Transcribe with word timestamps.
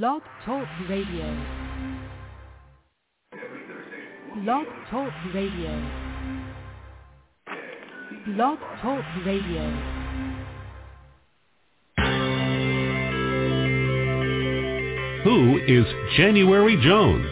Blog 0.00 0.22
Talk 0.46 0.66
Radio. 0.88 1.36
Blog 4.42 4.66
Talk 4.90 5.12
Radio. 5.34 5.90
Blog 8.24 8.58
Talk 8.80 9.04
Radio. 9.26 9.70
Who 15.24 15.60
is 15.68 15.84
January 16.16 16.80
Jones? 16.82 17.26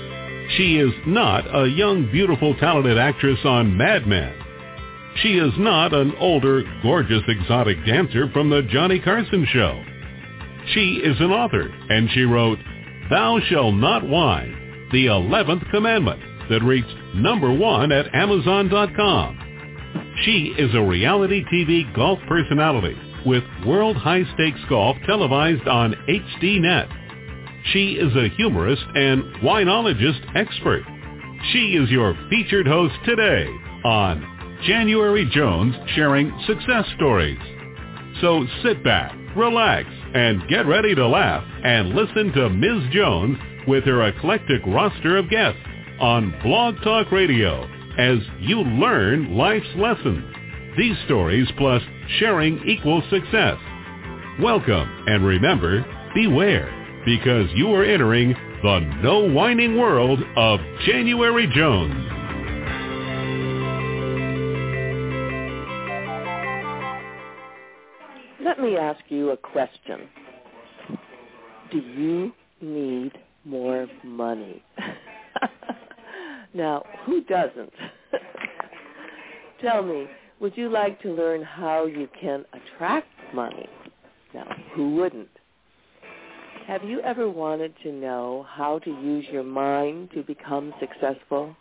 She 0.59 0.77
is 0.77 0.93
not 1.07 1.47
a 1.47 1.67
young, 1.67 2.11
beautiful, 2.13 2.55
talented 2.57 2.99
actress 2.99 3.39
on 3.47 3.75
Mad 3.75 4.07
Men. 4.07 4.35
She 5.23 5.39
is 5.39 5.55
not 5.57 5.95
an 5.95 6.13
older, 6.21 6.63
gorgeous, 6.83 7.23
exotic 7.27 7.79
dancer 7.87 8.29
from 8.35 8.51
the 8.51 8.61
Johnny 8.71 9.01
Carson 9.01 9.47
show. 9.51 9.83
She 10.73 11.01
is 11.03 11.19
an 11.21 11.31
author, 11.31 11.73
and 11.89 12.11
she 12.11 12.23
wrote, 12.23 12.59
Thou 13.11 13.41
Shall 13.49 13.73
Not 13.73 14.07
Whine, 14.07 14.89
the 14.93 15.07
11th 15.07 15.71
Commandment, 15.71 16.21
that 16.49 16.63
reached 16.63 16.95
number 17.15 17.53
one 17.53 17.93
at 17.93 18.15
Amazon.com. 18.15 20.17
She 20.25 20.55
is 20.59 20.75
a 20.75 20.83
reality 20.83 21.45
TV 21.53 21.93
golf 21.95 22.19
personality 22.29 22.97
with 23.27 23.43
World 23.67 23.97
High 23.97 24.25
Stakes 24.35 24.61
Golf 24.69 24.97
televised 25.07 25.67
on 25.67 25.95
HDNet. 26.09 26.89
She 27.73 27.93
is 27.93 28.15
a 28.17 28.29
humorist 28.37 28.83
and 28.95 29.23
winologist 29.43 30.37
expert. 30.37 30.83
She 31.53 31.77
is 31.77 31.91
your 31.91 32.17
featured 32.31 32.67
host 32.67 32.95
today 33.05 33.47
on 33.85 34.59
January 34.67 35.29
Jones 35.33 35.75
sharing 35.95 36.33
success 36.47 36.85
stories. 36.97 37.39
So 38.21 38.45
sit 38.63 38.83
back, 38.85 39.13
relax, 39.37 39.89
and 40.15 40.47
get 40.49 40.67
ready 40.67 40.95
to 40.95 41.07
laugh 41.07 41.45
and 41.65 41.91
listen 41.91 42.33
to 42.33 42.51
Ms. 42.51 42.93
Jones 42.93 43.39
with 43.67 43.85
her 43.85 44.03
eclectic 44.09 44.61
roster 44.67 45.17
of 45.17 45.31
guests 45.31 45.61
on 46.01 46.35
Blog 46.43 46.77
Talk 46.83 47.13
Radio 47.13 47.65
as 47.99 48.19
you 48.41 48.61
learn 48.61 49.37
life's 49.37 49.69
lessons. 49.77 50.25
These 50.77 50.97
stories 51.05 51.49
plus 51.59 51.83
sharing 52.19 52.67
equals 52.69 53.05
success. 53.11 53.59
Welcome 54.41 54.89
and 55.07 55.25
remember, 55.25 55.85
beware 56.15 56.77
because 57.05 57.49
you 57.55 57.73
are 57.75 57.85
entering 57.85 58.35
the 58.63 58.81
no 59.03 59.31
whining 59.33 59.79
world 59.79 60.21
of 60.37 60.61
January 60.87 61.47
Jones. 61.55 62.20
Me 68.71 68.77
ask 68.77 69.01
you 69.09 69.31
a 69.31 69.37
question. 69.37 70.09
Do 71.73 71.79
you 71.79 72.33
need 72.61 73.13
more 73.45 73.87
money? 74.05 74.63
now, 76.55 76.85
who 77.05 77.23
doesn't? 77.25 77.73
Tell 79.63 79.83
me, 79.83 80.07
would 80.41 80.57
you 80.57 80.69
like 80.69 81.01
to 81.03 81.13
learn 81.13 81.43
how 81.43 81.87
you 81.87 82.09
can 82.21 82.45
attract 82.53 83.09
money? 83.35 83.69
Now, 84.35 84.47
who 84.75 84.95
wouldn't? 84.95 85.29
Have 86.67 86.85
you 86.85 87.01
ever 87.01 87.29
wanted 87.29 87.75
to 87.83 87.93
know 87.93 88.47
how 88.49 88.79
to 88.81 88.91
use 88.91 89.27
your 89.33 89.43
mind 89.43 90.11
to 90.15 90.23
become 90.23 90.73
successful? 90.79 91.57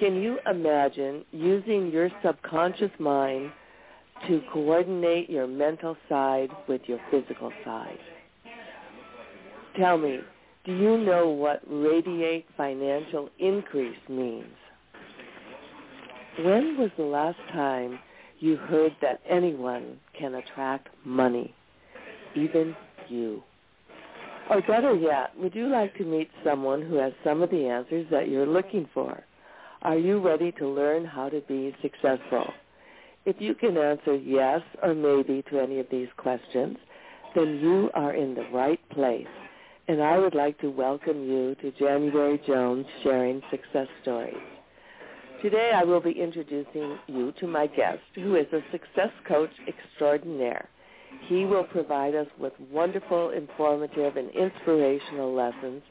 Can 0.00 0.16
you 0.16 0.38
imagine 0.50 1.24
using 1.32 1.90
your 1.90 2.10
subconscious 2.24 2.90
mind 2.98 3.52
to 4.26 4.42
coordinate 4.52 5.30
your 5.30 5.46
mental 5.46 5.96
side 6.08 6.50
with 6.66 6.82
your 6.86 6.98
physical 7.10 7.52
side? 7.64 7.98
Tell 9.78 9.96
me, 9.96 10.20
do 10.64 10.72
you 10.72 10.98
know 10.98 11.28
what 11.28 11.62
radiate 11.68 12.46
financial 12.56 13.30
increase 13.38 13.98
means? 14.08 14.54
When 16.38 16.76
was 16.76 16.90
the 16.96 17.04
last 17.04 17.38
time 17.52 17.98
you 18.40 18.56
heard 18.56 18.94
that 19.02 19.20
anyone 19.28 19.98
can 20.18 20.34
attract 20.34 20.88
money, 21.04 21.54
even 22.34 22.76
you? 23.08 23.42
Or 24.50 24.60
better 24.62 24.94
yet, 24.94 25.30
would 25.38 25.54
you 25.54 25.68
like 25.68 25.96
to 25.98 26.04
meet 26.04 26.30
someone 26.44 26.82
who 26.82 26.96
has 26.96 27.12
some 27.22 27.42
of 27.42 27.50
the 27.50 27.66
answers 27.66 28.06
that 28.10 28.28
you're 28.28 28.46
looking 28.46 28.88
for? 28.94 29.22
Are 29.82 29.96
you 29.96 30.20
ready 30.20 30.52
to 30.52 30.66
learn 30.66 31.04
how 31.04 31.28
to 31.28 31.40
be 31.42 31.74
successful? 31.82 32.52
If 33.28 33.36
you 33.40 33.54
can 33.54 33.76
answer 33.76 34.14
yes 34.14 34.62
or 34.82 34.94
maybe 34.94 35.44
to 35.50 35.60
any 35.60 35.80
of 35.80 35.86
these 35.90 36.08
questions, 36.16 36.78
then 37.34 37.60
you 37.60 37.90
are 37.92 38.14
in 38.14 38.34
the 38.34 38.48
right 38.54 38.80
place. 38.88 39.26
And 39.86 40.02
I 40.02 40.16
would 40.18 40.34
like 40.34 40.58
to 40.60 40.70
welcome 40.70 41.28
you 41.28 41.54
to 41.56 41.70
January 41.72 42.40
Jones 42.46 42.86
Sharing 43.02 43.42
Success 43.50 43.86
Stories. 44.00 44.34
Today 45.42 45.72
I 45.74 45.84
will 45.84 46.00
be 46.00 46.12
introducing 46.12 46.98
you 47.06 47.34
to 47.38 47.46
my 47.46 47.66
guest, 47.66 48.00
who 48.14 48.34
is 48.34 48.46
a 48.50 48.62
success 48.72 49.12
coach 49.26 49.52
extraordinaire. 49.68 50.66
He 51.26 51.44
will 51.44 51.64
provide 51.64 52.14
us 52.14 52.28
with 52.38 52.54
wonderful, 52.72 53.32
informative, 53.32 54.16
and 54.16 54.30
inspirational 54.30 55.34
lessons 55.34 55.82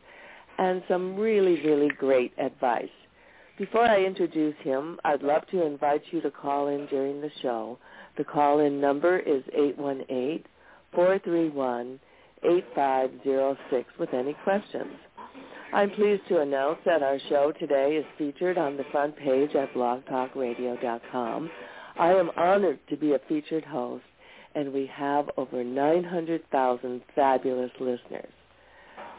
and 0.58 0.82
some 0.88 1.16
really, 1.16 1.62
really 1.62 1.90
great 2.00 2.34
advice. 2.40 2.90
Before 3.58 3.86
I 3.86 4.04
introduce 4.04 4.56
him, 4.64 5.00
I'd 5.04 5.24
love 5.24 5.48
to 5.48 5.66
invite 5.66 6.04
you 6.12 6.22
to 6.22 6.30
call 6.30 6.68
in 6.68 6.86
during 6.88 7.22
the 7.22 7.32
show. 7.42 7.80
The 8.18 8.24
call-in 8.24 8.80
number 8.80 9.18
is 9.18 9.42
818-431-8506 10.96 12.00
with 14.00 14.14
any 14.14 14.36
questions. 14.44 14.94
I'm 15.74 15.90
pleased 15.92 16.22
to 16.30 16.42
announce 16.42 16.78
that 16.86 17.02
our 17.02 17.18
show 17.30 17.52
today 17.60 17.96
is 17.96 18.06
featured 18.18 18.60
on 18.60 18.78
the 18.78 18.86
front 18.92 19.18
page 19.18 19.56
at 19.56 19.74
blogtalkradio.com. 19.74 21.50
I 22.00 22.12
am 22.14 22.30
honored 22.38 22.80
to 22.90 22.96
be 22.96 23.14
a 23.14 23.20
featured 23.28 23.66
host 23.66 24.04
and 24.56 24.72
we 24.72 24.86
have 24.94 25.30
over 25.36 25.64
900,000 25.64 27.02
fabulous 27.16 27.72
listeners. 27.80 28.32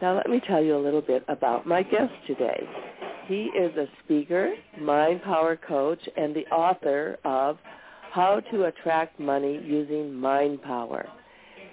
Now 0.01 0.15
let 0.17 0.31
me 0.31 0.41
tell 0.47 0.63
you 0.63 0.77
a 0.77 0.83
little 0.83 1.03
bit 1.03 1.25
about 1.29 1.67
my 1.67 1.83
guest 1.83 2.13
today. 2.27 2.67
He 3.29 3.51
is 3.55 3.77
a 3.77 3.87
speaker, 4.03 4.55
mind 4.81 5.23
power 5.23 5.55
coach, 5.55 6.01
and 6.17 6.35
the 6.35 6.47
author 6.47 7.19
of 7.27 7.59
How 8.11 8.41
to 8.51 8.65
Attract 8.65 9.21
Money 9.21 9.61
Using 9.63 10.15
Mind 10.15 10.63
Power. 10.63 11.07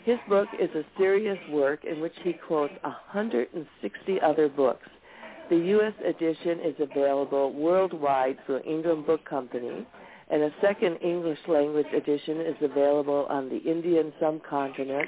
His 0.03 0.17
book 0.27 0.49
is 0.59 0.69
a 0.75 0.83
serious 0.97 1.39
work 1.49 1.85
in 1.85 2.01
which 2.01 2.13
he 2.23 2.33
quotes 2.33 2.73
160 2.81 4.21
other 4.21 4.49
books. 4.49 4.87
The 5.49 5.55
U.S. 5.55 5.93
edition 6.05 6.59
is 6.59 6.75
available 6.79 7.53
worldwide 7.53 8.37
through 8.45 8.59
Ingram 8.67 9.05
Book 9.05 9.23
Company 9.23 9.87
and 10.29 10.43
a 10.43 10.53
second 10.59 10.97
English 10.97 11.39
language 11.47 11.87
edition 11.95 12.41
is 12.41 12.55
available 12.61 13.27
on 13.29 13.47
the 13.47 13.59
Indian 13.59 14.11
subcontinent 14.19 15.07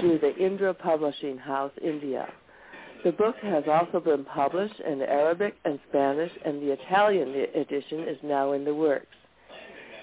through 0.00 0.18
the 0.18 0.34
Indra 0.36 0.72
Publishing 0.72 1.36
House, 1.36 1.72
India. 1.82 2.26
The 3.04 3.12
book 3.12 3.36
has 3.42 3.64
also 3.68 4.00
been 4.00 4.24
published 4.24 4.80
in 4.80 5.02
Arabic 5.02 5.54
and 5.66 5.78
Spanish, 5.90 6.32
and 6.42 6.62
the 6.62 6.72
Italian 6.72 7.34
edition 7.54 8.08
is 8.08 8.16
now 8.22 8.52
in 8.52 8.64
the 8.64 8.74
works. 8.74 9.14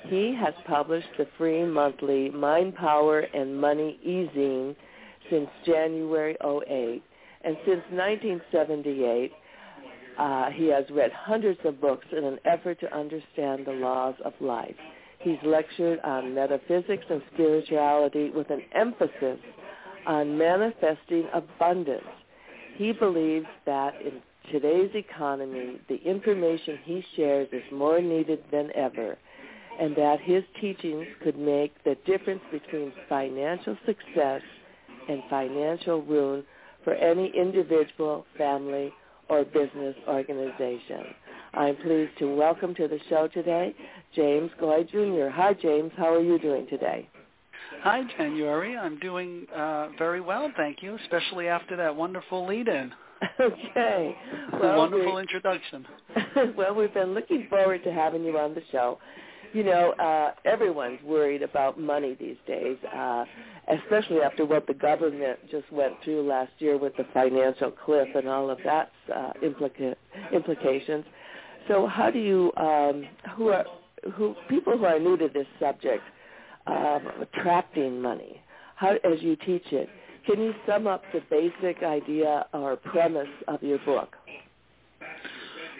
He 0.03 0.35
has 0.39 0.53
published 0.67 1.07
the 1.17 1.27
free 1.35 1.63
monthly 1.65 2.29
Mind 2.29 2.75
Power 2.75 3.21
and 3.21 3.59
Money 3.59 3.99
e-zine 4.03 4.75
since 5.31 5.49
January 5.65 6.37
08, 6.43 7.01
and 7.43 7.57
since 7.65 7.81
1978, 7.89 9.31
uh, 10.19 10.51
he 10.51 10.67
has 10.67 10.85
read 10.91 11.11
hundreds 11.11 11.59
of 11.65 11.81
books 11.81 12.05
in 12.15 12.23
an 12.23 12.37
effort 12.45 12.79
to 12.81 12.95
understand 12.95 13.65
the 13.65 13.71
laws 13.71 14.13
of 14.23 14.33
life. 14.39 14.75
He's 15.17 15.39
lectured 15.43 15.99
on 16.01 16.35
metaphysics 16.35 17.05
and 17.09 17.23
spirituality 17.33 18.29
with 18.29 18.51
an 18.51 18.61
emphasis 18.75 19.39
on 20.05 20.37
manifesting 20.37 21.27
abundance. 21.33 22.05
He 22.75 22.91
believes 22.93 23.47
that 23.65 23.93
in 24.01 24.21
today's 24.51 24.91
economy, 24.95 25.79
the 25.87 25.97
information 25.97 26.79
he 26.83 27.03
shares 27.15 27.47
is 27.51 27.63
more 27.71 28.01
needed 28.01 28.43
than 28.51 28.71
ever, 28.75 29.17
and 29.79 29.95
that 29.95 30.19
his 30.21 30.43
teachings 30.59 31.07
could 31.23 31.37
make 31.37 31.73
the 31.83 31.95
difference 32.05 32.41
between 32.51 32.91
financial 33.07 33.77
success 33.85 34.41
and 35.07 35.23
financial 35.29 36.01
ruin 36.03 36.43
for 36.83 36.93
any 36.93 37.31
individual, 37.35 38.25
family, 38.37 38.91
or 39.29 39.45
business 39.45 39.95
organization. 40.07 41.05
I'm 41.53 41.75
pleased 41.77 42.17
to 42.19 42.33
welcome 42.35 42.73
to 42.75 42.87
the 42.87 42.99
show 43.09 43.27
today 43.27 43.75
James 44.15 44.51
Goi 44.59 44.89
Jr. 44.89 45.29
Hi, 45.33 45.53
James. 45.53 45.91
How 45.97 46.13
are 46.13 46.21
you 46.21 46.39
doing 46.39 46.67
today? 46.69 47.07
Hi, 47.83 48.03
January. 48.17 48.77
I'm 48.77 48.99
doing 48.99 49.47
uh, 49.55 49.89
very 49.97 50.21
well, 50.21 50.51
thank 50.57 50.83
you, 50.83 50.97
especially 51.03 51.47
after 51.47 51.75
that 51.77 51.95
wonderful 51.95 52.45
lead-in. 52.47 52.91
Okay. 53.39 54.15
Well, 54.61 54.77
wonderful 54.77 55.17
introduction. 55.17 55.85
well, 56.57 56.75
we've 56.75 56.93
been 56.93 57.13
looking 57.13 57.47
forward 57.49 57.83
to 57.85 57.91
having 57.91 58.23
you 58.23 58.37
on 58.37 58.53
the 58.53 58.61
show. 58.71 58.99
you 59.53 59.63
know, 59.63 59.91
uh, 59.93 60.33
everyone's 60.45 61.01
worried 61.03 61.41
about 61.41 61.79
money 61.79 62.15
these 62.19 62.37
days, 62.47 62.77
uh, 62.95 63.25
especially 63.81 64.19
after 64.21 64.45
what 64.45 64.67
the 64.67 64.73
government 64.73 65.39
just 65.49 65.71
went 65.71 65.93
through 66.03 66.27
last 66.27 66.51
year 66.59 66.77
with 66.77 66.95
the 66.97 67.05
financial 67.13 67.71
cliff 67.71 68.07
and 68.15 68.27
all 68.27 68.49
of 68.49 68.59
that 68.65 68.91
uh, 69.15 69.31
implica- 69.43 69.95
implications. 70.33 71.05
So, 71.67 71.87
how 71.87 72.11
do 72.11 72.19
you, 72.19 72.51
um, 72.57 73.05
who 73.35 73.49
are 73.49 73.65
who 74.13 74.35
people 74.49 74.77
who 74.77 74.85
are 74.85 74.99
new 74.99 75.15
to 75.17 75.27
this 75.33 75.47
subject, 75.59 76.03
um, 76.67 77.07
attracting 77.21 78.01
money, 78.01 78.41
how 78.75 78.91
as 79.03 79.21
you 79.21 79.35
teach 79.35 79.65
it, 79.71 79.89
can 80.25 80.39
you 80.39 80.53
sum 80.67 80.87
up 80.87 81.03
the 81.13 81.21
basic 81.29 81.83
idea 81.83 82.45
or 82.53 82.75
premise 82.77 83.27
of 83.47 83.61
your 83.63 83.79
book? 83.79 84.15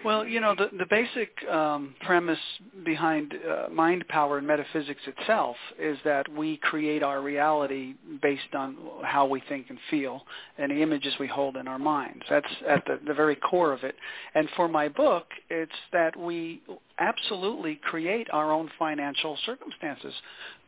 Well, 0.03 0.25
you 0.25 0.39
know, 0.39 0.55
the, 0.55 0.69
the 0.75 0.87
basic 0.89 1.29
um, 1.47 1.93
premise 2.01 2.39
behind 2.83 3.33
uh, 3.35 3.69
mind 3.69 4.07
power 4.07 4.39
and 4.39 4.47
metaphysics 4.47 5.01
itself 5.05 5.55
is 5.79 5.97
that 6.05 6.27
we 6.33 6.57
create 6.57 7.03
our 7.03 7.21
reality 7.21 7.93
based 8.21 8.55
on 8.55 8.77
how 9.03 9.27
we 9.27 9.43
think 9.47 9.67
and 9.69 9.77
feel 9.91 10.23
and 10.57 10.71
the 10.71 10.81
images 10.81 11.13
we 11.19 11.27
hold 11.27 11.55
in 11.55 11.67
our 11.67 11.77
minds. 11.77 12.23
That's 12.29 12.47
at 12.67 12.83
the, 12.85 12.99
the 13.05 13.13
very 13.13 13.35
core 13.35 13.73
of 13.73 13.83
it. 13.83 13.95
And 14.33 14.49
for 14.55 14.67
my 14.67 14.87
book, 14.89 15.27
it's 15.51 15.71
that 15.93 16.17
we 16.17 16.63
absolutely 17.01 17.79
create 17.83 18.27
our 18.31 18.51
own 18.51 18.69
financial 18.77 19.37
circumstances, 19.45 20.13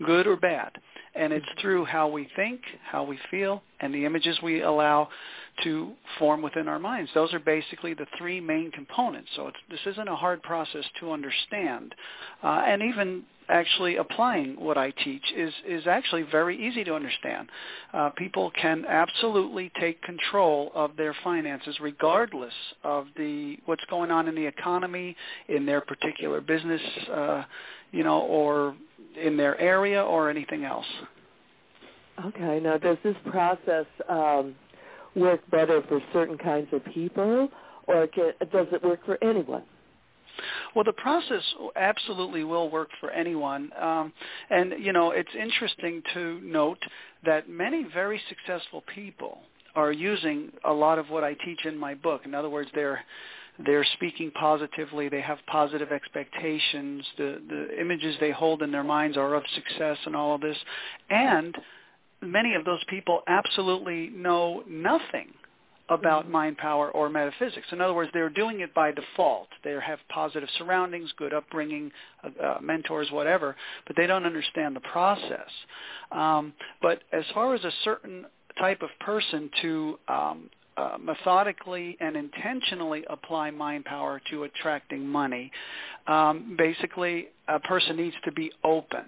good 0.06 0.28
or 0.28 0.36
bad. 0.36 0.72
And 1.16 1.32
it's 1.32 1.46
through 1.62 1.86
how 1.86 2.08
we 2.08 2.28
think, 2.36 2.62
how 2.84 3.04
we 3.04 3.20
feel, 3.30 3.62
and 3.80 3.94
the 3.94 4.06
images 4.06 4.38
we 4.42 4.64
allow 4.64 5.10
to 5.64 5.94
form 6.18 6.42
within 6.42 6.68
our 6.68 6.80
minds. 6.80 7.12
Those 7.14 7.32
are 7.34 7.40
basically 7.40 7.94
the 7.94 8.08
three 8.18 8.42
main 8.42 8.72
components. 8.72 9.30
So 9.36 9.52
this 9.70 9.80
isn't 9.86 10.08
a 10.08 10.16
hard 10.16 10.42
process 10.42 10.84
to 11.00 11.12
understand. 11.12 11.94
Uh, 12.44 12.64
and 12.66 12.82
even 12.82 13.24
actually 13.50 13.98
applying 13.98 14.60
what 14.60 14.78
I 14.78 14.92
teach 14.92 15.24
is, 15.36 15.54
is 15.68 15.88
actually 15.88 16.24
very 16.24 16.68
easy 16.68 16.84
to 16.84 16.94
understand. 16.94 17.50
Uh, 17.94 18.10
people 18.12 18.52
can 18.60 18.86
absolutely 18.88 19.72
take 19.80 20.02
control 20.02 20.72
of 20.76 20.96
their 20.98 21.16
finances 21.24 21.78
regardless 21.82 22.54
of 22.84 23.08
the 23.18 23.58
what's 23.66 23.84
going 23.90 24.12
on 24.12 24.28
in 24.28 24.36
the 24.36 24.46
economy, 24.46 25.16
in 25.48 25.66
their 25.66 25.82
particular 25.82 26.42
business, 26.42 26.82
uh, 27.12 27.44
you 27.92 28.04
know, 28.04 28.22
or 28.22 28.76
in 29.22 29.38
their 29.38 29.60
area 29.60 30.02
or 30.04 30.30
anything 30.30 30.64
else. 30.64 30.86
Okay. 32.26 32.60
Now, 32.62 32.78
does 32.78 32.98
this 33.04 33.16
process 33.30 33.86
um, 34.08 34.56
work 35.16 35.42
better 35.50 35.82
for 35.88 36.00
certain 36.12 36.38
kinds 36.38 36.68
of 36.72 36.84
people, 36.86 37.50
or 37.88 38.08
can, 38.08 38.34
does 38.52 38.68
it 38.72 38.84
work 38.84 39.06
for 39.06 39.18
anyone? 39.24 39.64
Well, 40.76 40.84
the 40.84 40.94
process 40.94 41.44
absolutely 41.76 42.44
will 42.44 42.70
work 42.70 42.90
for 43.00 43.12
anyone. 43.12 43.72
Um, 43.80 44.14
and, 44.50 44.74
you 44.80 44.94
know, 44.94 45.12
it's 45.12 45.34
interesting 45.40 46.02
to 46.14 46.40
note 46.42 46.80
that 47.26 47.50
many 47.50 47.86
very 47.94 48.22
successful 48.30 48.84
people 48.94 49.40
are 49.76 49.92
using 49.92 50.52
a 50.66 50.74
lot 50.74 51.00
of 51.00 51.10
what 51.10 51.24
I 51.24 51.34
teach 51.46 51.66
in 51.66 51.78
my 51.78 51.94
book. 51.96 52.22
In 52.26 52.36
other 52.36 52.50
words, 52.50 52.70
they're 52.74 53.02
they're 53.68 53.86
speaking 53.94 54.32
positively, 54.32 55.10
they 55.10 55.22
have 55.22 55.38
positive 55.46 55.92
expectations, 55.92 57.06
the 57.18 57.40
the 57.48 57.80
images 57.80 58.16
they 58.20 58.32
hold 58.32 58.64
in 58.64 58.72
their 58.72 58.84
minds 58.84 59.16
are 59.16 59.36
of 59.36 59.44
success 59.54 59.98
and 60.06 60.16
all 60.16 60.34
of 60.36 60.42
this. 60.42 60.58
And 61.10 61.56
many 62.22 62.56
of 62.56 62.66
those 62.66 62.84
people 62.90 63.22
absolutely 63.28 64.10
know 64.10 64.64
nothing 64.68 65.34
about 65.90 66.24
mm-hmm. 66.24 66.32
mind 66.32 66.58
power 66.58 66.90
or 66.92 67.10
metaphysics. 67.10 67.68
In 67.72 67.82
other 67.82 67.94
words, 67.94 68.10
they're 68.14 68.30
doing 68.30 68.62
it 68.62 68.74
by 68.74 68.92
default. 68.92 69.48
They 69.64 69.72
have 69.72 70.00
positive 70.10 70.50
surroundings, 70.58 71.12
good 71.18 71.34
upbringing, 71.34 71.92
uh, 72.24 72.44
uh, 72.44 72.58
mentors, 72.62 73.12
whatever, 73.12 73.56
but 73.86 73.96
they 73.96 74.08
don't 74.08 74.26
understand 74.26 74.76
the 74.76 74.82
process. 74.82 75.50
Um, 76.12 76.54
but 76.82 77.02
as 77.12 77.26
far 77.34 77.54
as 77.54 77.64
a 77.64 77.72
certain 77.84 78.26
type 78.60 78.82
of 78.82 78.90
person 79.00 79.50
to 79.62 80.00
um, 80.08 80.50
uh, 80.78 80.98
methodically 81.00 81.98
and 82.00 82.16
intentionally 82.16 83.04
apply 83.10 83.52
mind 83.52 83.86
power 83.86 84.22
to 84.32 84.44
attracting 84.44 85.06
money, 85.06 85.52
um, 86.08 86.56
basically 86.58 87.28
a 87.48 87.60
person 87.60 87.98
needs 87.98 88.16
to 88.24 88.32
be 88.32 88.52
open 88.64 89.06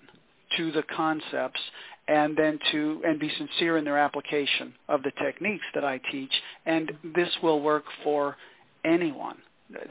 to 0.58 0.72
the 0.72 0.84
concepts 0.96 1.60
and 2.08 2.38
then 2.38 2.60
to 2.72 3.02
and 3.06 3.20
be 3.20 3.32
sincere 3.38 3.78
in 3.78 3.86
their 3.86 3.98
application 3.98 4.74
of 4.90 5.04
the 5.04 5.12
techniques 5.24 5.66
that 5.74 5.84
I 5.84 6.00
teach 6.12 6.32
and 6.66 6.92
this 7.16 7.30
will 7.42 7.62
work 7.62 7.84
for 8.04 8.38
anyone. 8.84 9.38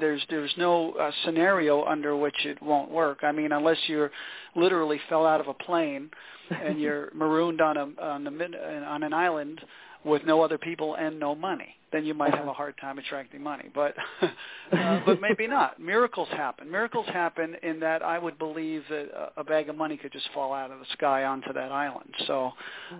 There's 0.01 0.25
there's 0.31 0.55
no 0.57 0.93
uh, 0.93 1.11
scenario 1.25 1.85
under 1.85 2.17
which 2.17 2.47
it 2.47 2.63
won't 2.63 2.91
work. 2.91 3.19
I 3.23 3.33
mean 3.33 3.53
unless 3.53 3.79
you're 3.87 4.13
literally 4.55 5.01
fell 5.09 5.27
out 5.27 5.41
of 5.41 5.49
a 5.49 5.55
plane 5.55 6.11
and 6.51 6.81
you're 6.81 7.11
marooned 7.15 7.61
on 7.61 7.77
a 7.77 8.03
on 8.03 8.25
the 8.25 8.31
mid, 8.31 8.55
on 8.55 9.03
an 9.03 9.13
island 9.13 9.61
with 10.05 10.25
no 10.25 10.43
other 10.43 10.59
people 10.59 10.97
and 10.97 11.19
no 11.19 11.35
money, 11.35 11.75
then 11.93 12.05
you 12.05 12.15
might 12.15 12.35
have 12.35 12.47
a 12.47 12.53
hard 12.53 12.75
time 12.81 12.99
attracting 12.99 13.43
money. 13.43 13.71
But 13.75 13.95
uh, 14.73 15.01
but 15.07 15.21
maybe 15.21 15.47
not. 15.47 15.81
Miracles 15.81 16.29
happen. 16.31 16.71
Miracles 16.71 17.07
happen 17.07 17.57
in 17.63 17.81
that 17.81 18.03
I 18.03 18.19
would 18.19 18.39
believe 18.39 18.83
that 18.91 19.33
a 19.37 19.45
bag 19.45 19.69
of 19.69 19.77
money 19.77 19.97
could 19.97 20.13
just 20.13 20.29
fall 20.35 20.53
out 20.53 20.71
of 20.71 20.79
the 20.79 20.87
sky 20.93 21.25
onto 21.25 21.53
that 21.53 21.73
island. 21.73 22.11
So, 22.27 22.53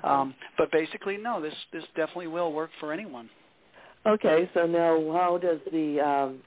um, 0.03 0.35
but 0.57 0.71
basically, 0.73 1.17
no. 1.17 1.41
This 1.41 1.55
this 1.73 1.85
definitely 1.97 2.29
will 2.29 2.53
work 2.53 2.71
for 2.81 2.93
anyone. 2.93 3.29
Okay, 4.07 4.51
so 4.53 4.67
now 4.67 5.13
how 5.13 5.39
does 5.39 5.61
the 5.73 5.99
um, 6.01 6.41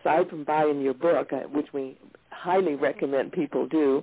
aside 0.00 0.28
from 0.28 0.42
buying 0.42 0.80
your 0.80 0.94
book, 0.94 1.32
uh, 1.32 1.48
which 1.52 1.68
we 1.72 1.96
highly 2.30 2.74
recommend 2.74 3.30
people 3.30 3.68
do, 3.68 4.02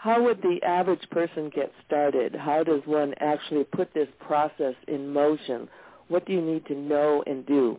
how 0.00 0.22
would 0.22 0.40
the 0.40 0.58
average 0.64 1.02
person 1.10 1.50
get 1.54 1.70
started? 1.86 2.34
How 2.34 2.64
does 2.64 2.80
one 2.86 3.12
actually 3.20 3.64
put 3.64 3.92
this 3.92 4.08
process 4.18 4.74
in 4.88 5.12
motion? 5.12 5.68
What 6.08 6.24
do 6.24 6.32
you 6.32 6.40
need 6.40 6.64
to 6.66 6.74
know 6.74 7.22
and 7.26 7.44
do? 7.46 7.78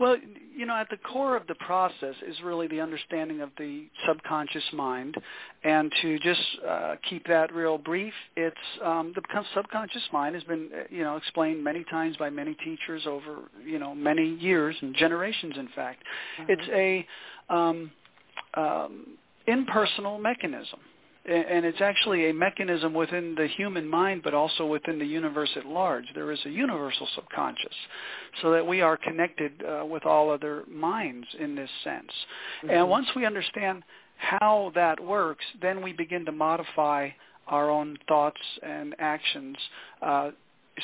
Well, 0.00 0.16
you 0.52 0.66
know, 0.66 0.74
at 0.74 0.90
the 0.90 0.96
core 0.96 1.36
of 1.36 1.46
the 1.46 1.54
process 1.54 2.16
is 2.28 2.34
really 2.42 2.66
the 2.66 2.80
understanding 2.80 3.40
of 3.40 3.50
the 3.56 3.84
subconscious 4.04 4.64
mind, 4.72 5.16
and 5.62 5.92
to 6.02 6.18
just 6.18 6.40
uh, 6.68 6.96
keep 7.08 7.24
that 7.28 7.54
real 7.54 7.78
brief, 7.78 8.12
it's 8.36 8.56
um, 8.84 9.12
the 9.14 9.22
subconscious 9.54 10.02
mind 10.12 10.34
has 10.34 10.42
been, 10.42 10.70
you 10.90 11.04
know, 11.04 11.16
explained 11.16 11.62
many 11.62 11.84
times 11.84 12.16
by 12.16 12.30
many 12.30 12.56
teachers 12.64 13.02
over, 13.06 13.42
you 13.64 13.78
know, 13.78 13.94
many 13.94 14.34
years 14.34 14.74
and 14.82 14.96
generations. 14.96 15.54
In 15.56 15.68
fact, 15.76 16.02
mm-hmm. 16.40 16.50
it's 16.50 16.68
a 16.72 17.54
um, 17.54 17.92
um, 18.54 19.06
impersonal 19.46 20.18
mechanism. 20.18 20.80
And 21.26 21.64
it's 21.64 21.80
actually 21.80 22.28
a 22.28 22.34
mechanism 22.34 22.92
within 22.92 23.34
the 23.34 23.46
human 23.46 23.88
mind, 23.88 24.20
but 24.22 24.34
also 24.34 24.66
within 24.66 24.98
the 24.98 25.06
universe 25.06 25.48
at 25.56 25.64
large. 25.64 26.04
There 26.14 26.30
is 26.30 26.38
a 26.44 26.50
universal 26.50 27.08
subconscious, 27.14 27.74
so 28.42 28.50
that 28.52 28.66
we 28.66 28.82
are 28.82 28.98
connected 28.98 29.52
uh, 29.62 29.86
with 29.86 30.04
all 30.04 30.30
other 30.30 30.64
minds 30.68 31.26
in 31.40 31.54
this 31.54 31.70
sense. 31.82 32.10
Mm-hmm. 32.62 32.70
And 32.70 32.90
once 32.90 33.06
we 33.16 33.24
understand 33.24 33.84
how 34.18 34.70
that 34.74 35.02
works, 35.02 35.46
then 35.62 35.82
we 35.82 35.94
begin 35.94 36.26
to 36.26 36.32
modify 36.32 37.08
our 37.46 37.70
own 37.70 37.96
thoughts 38.06 38.40
and 38.62 38.94
actions 38.98 39.56
uh, 40.02 40.30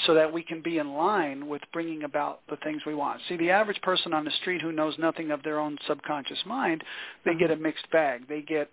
so 0.06 0.14
that 0.14 0.32
we 0.32 0.42
can 0.42 0.62
be 0.62 0.78
in 0.78 0.94
line 0.94 1.48
with 1.48 1.62
bringing 1.72 2.04
about 2.04 2.40
the 2.48 2.56
things 2.56 2.82
we 2.86 2.94
want. 2.94 3.20
See, 3.28 3.36
the 3.36 3.50
average 3.50 3.80
person 3.82 4.14
on 4.14 4.24
the 4.24 4.30
street 4.40 4.62
who 4.62 4.72
knows 4.72 4.94
nothing 4.98 5.30
of 5.30 5.42
their 5.42 5.58
own 5.58 5.78
subconscious 5.86 6.38
mind, 6.46 6.84
they 7.24 7.34
get 7.34 7.50
uh-huh. 7.50 7.60
a 7.60 7.62
mixed 7.62 7.90
bag. 7.90 8.28
They 8.28 8.42
get 8.42 8.70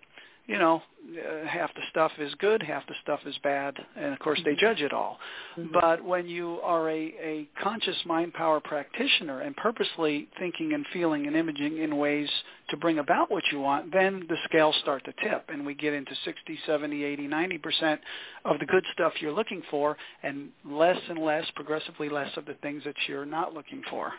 you 0.48 0.58
know, 0.58 0.82
uh, 1.08 1.46
half 1.46 1.72
the 1.74 1.82
stuff 1.90 2.10
is 2.18 2.34
good, 2.38 2.62
half 2.62 2.86
the 2.86 2.94
stuff 3.02 3.20
is 3.26 3.36
bad, 3.42 3.74
and 3.96 4.14
of 4.14 4.18
course 4.18 4.40
they 4.44 4.52
mm-hmm. 4.52 4.60
judge 4.60 4.80
it 4.80 4.94
all. 4.94 5.18
Mm-hmm. 5.58 5.74
But 5.78 6.02
when 6.02 6.26
you 6.26 6.58
are 6.62 6.88
a, 6.88 7.14
a 7.22 7.48
conscious 7.62 7.96
mind 8.06 8.32
power 8.32 8.58
practitioner 8.58 9.42
and 9.42 9.54
purposely 9.56 10.26
thinking 10.38 10.72
and 10.72 10.86
feeling 10.90 11.26
and 11.26 11.36
imaging 11.36 11.78
in 11.78 11.98
ways 11.98 12.28
to 12.70 12.78
bring 12.78 12.98
about 12.98 13.30
what 13.30 13.44
you 13.52 13.60
want, 13.60 13.92
then 13.92 14.24
the 14.28 14.36
scales 14.44 14.74
start 14.80 15.04
to 15.04 15.12
tip 15.22 15.44
and 15.48 15.66
we 15.66 15.74
get 15.74 15.92
into 15.92 16.12
60, 16.24 16.58
70, 16.66 17.04
80, 17.04 17.28
90% 17.28 17.98
of 18.46 18.58
the 18.58 18.66
good 18.66 18.84
stuff 18.94 19.12
you're 19.20 19.32
looking 19.32 19.62
for 19.70 19.98
and 20.22 20.48
less 20.64 20.98
and 21.10 21.18
less, 21.18 21.44
progressively 21.54 22.08
less 22.08 22.30
of 22.38 22.46
the 22.46 22.54
things 22.54 22.82
that 22.84 22.96
you're 23.06 23.26
not 23.26 23.52
looking 23.52 23.82
for. 23.90 24.12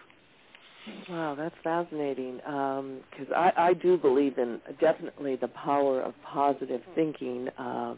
Wow, 1.09 1.35
that's 1.35 1.55
fascinating. 1.63 2.37
Because 2.37 3.27
um, 3.29 3.35
I, 3.35 3.51
I 3.57 3.73
do 3.73 3.97
believe 3.97 4.37
in 4.37 4.59
definitely 4.79 5.35
the 5.35 5.47
power 5.49 6.01
of 6.01 6.13
positive 6.23 6.81
thinking. 6.95 7.49
Uh, 7.57 7.95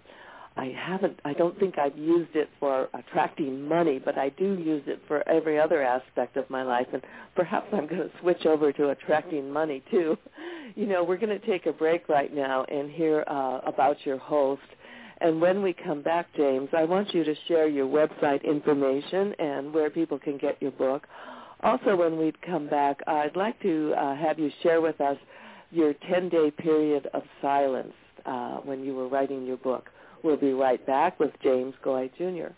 I 0.57 0.73
haven't. 0.77 1.17
I 1.23 1.33
don't 1.33 1.57
think 1.59 1.77
I've 1.79 1.97
used 1.97 2.35
it 2.35 2.49
for 2.59 2.89
attracting 2.93 3.67
money, 3.67 3.99
but 4.03 4.17
I 4.17 4.29
do 4.29 4.59
use 4.59 4.83
it 4.85 5.01
for 5.07 5.27
every 5.27 5.57
other 5.57 5.81
aspect 5.81 6.35
of 6.35 6.49
my 6.49 6.63
life, 6.63 6.87
and 6.91 7.01
perhaps 7.35 7.67
I'm 7.71 7.87
going 7.87 8.01
to 8.01 8.11
switch 8.19 8.45
over 8.45 8.73
to 8.73 8.89
attracting 8.89 9.49
money 9.49 9.83
too. 9.89 10.17
You 10.75 10.85
know, 10.87 11.03
we're 11.03 11.17
going 11.17 11.37
to 11.37 11.45
take 11.45 11.65
a 11.65 11.73
break 11.73 12.07
right 12.07 12.33
now 12.33 12.63
and 12.65 12.89
hear 12.89 13.25
uh, 13.27 13.59
about 13.65 13.97
your 14.05 14.17
host. 14.17 14.61
And 15.19 15.39
when 15.39 15.61
we 15.61 15.73
come 15.73 16.01
back, 16.01 16.27
James, 16.35 16.69
I 16.75 16.83
want 16.83 17.13
you 17.13 17.23
to 17.23 17.35
share 17.47 17.67
your 17.67 17.87
website 17.87 18.43
information 18.43 19.33
and 19.37 19.73
where 19.73 19.89
people 19.89 20.17
can 20.17 20.37
get 20.37 20.61
your 20.61 20.71
book. 20.71 21.07
Also, 21.63 21.95
when 21.95 22.17
we 22.17 22.33
come 22.45 22.67
back, 22.67 22.99
I'd 23.07 23.35
like 23.35 23.59
to 23.61 23.93
uh, 23.97 24.15
have 24.15 24.39
you 24.39 24.49
share 24.63 24.81
with 24.81 24.99
us 24.99 25.17
your 25.71 25.93
10-day 25.93 26.51
period 26.51 27.07
of 27.13 27.23
silence. 27.41 27.93
uh, 28.25 28.57
when 28.57 28.83
you 28.83 28.95
were 28.95 29.07
writing 29.07 29.45
your 29.45 29.57
book. 29.57 29.89
We'll 30.23 30.37
be 30.37 30.53
right 30.53 30.85
back 30.85 31.19
with 31.19 31.31
James 31.43 31.73
Goi 31.83 32.11
Jr. 32.17 32.53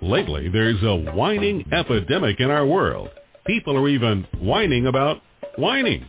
Lately, 0.00 0.48
there's 0.48 0.82
a 0.82 1.12
whining 1.12 1.64
epidemic 1.72 2.40
in 2.40 2.50
our 2.50 2.66
world. 2.66 3.10
People 3.46 3.76
are 3.76 3.88
even 3.88 4.26
whining 4.40 4.86
about 4.86 5.18
whining. 5.56 6.08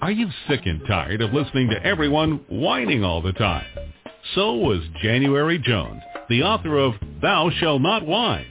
Are 0.00 0.10
you 0.10 0.28
sick 0.48 0.60
and 0.64 0.80
tired 0.86 1.22
of 1.22 1.32
listening 1.32 1.70
to 1.70 1.82
everyone 1.84 2.44
whining 2.48 3.04
all 3.04 3.22
the 3.22 3.32
time? 3.32 3.66
So 4.34 4.54
was 4.54 4.82
January 5.02 5.58
Jones, 5.58 6.02
the 6.28 6.42
author 6.42 6.76
of 6.76 6.94
Thou 7.22 7.50
Shall 7.58 7.78
Not 7.78 8.04
Whine, 8.04 8.50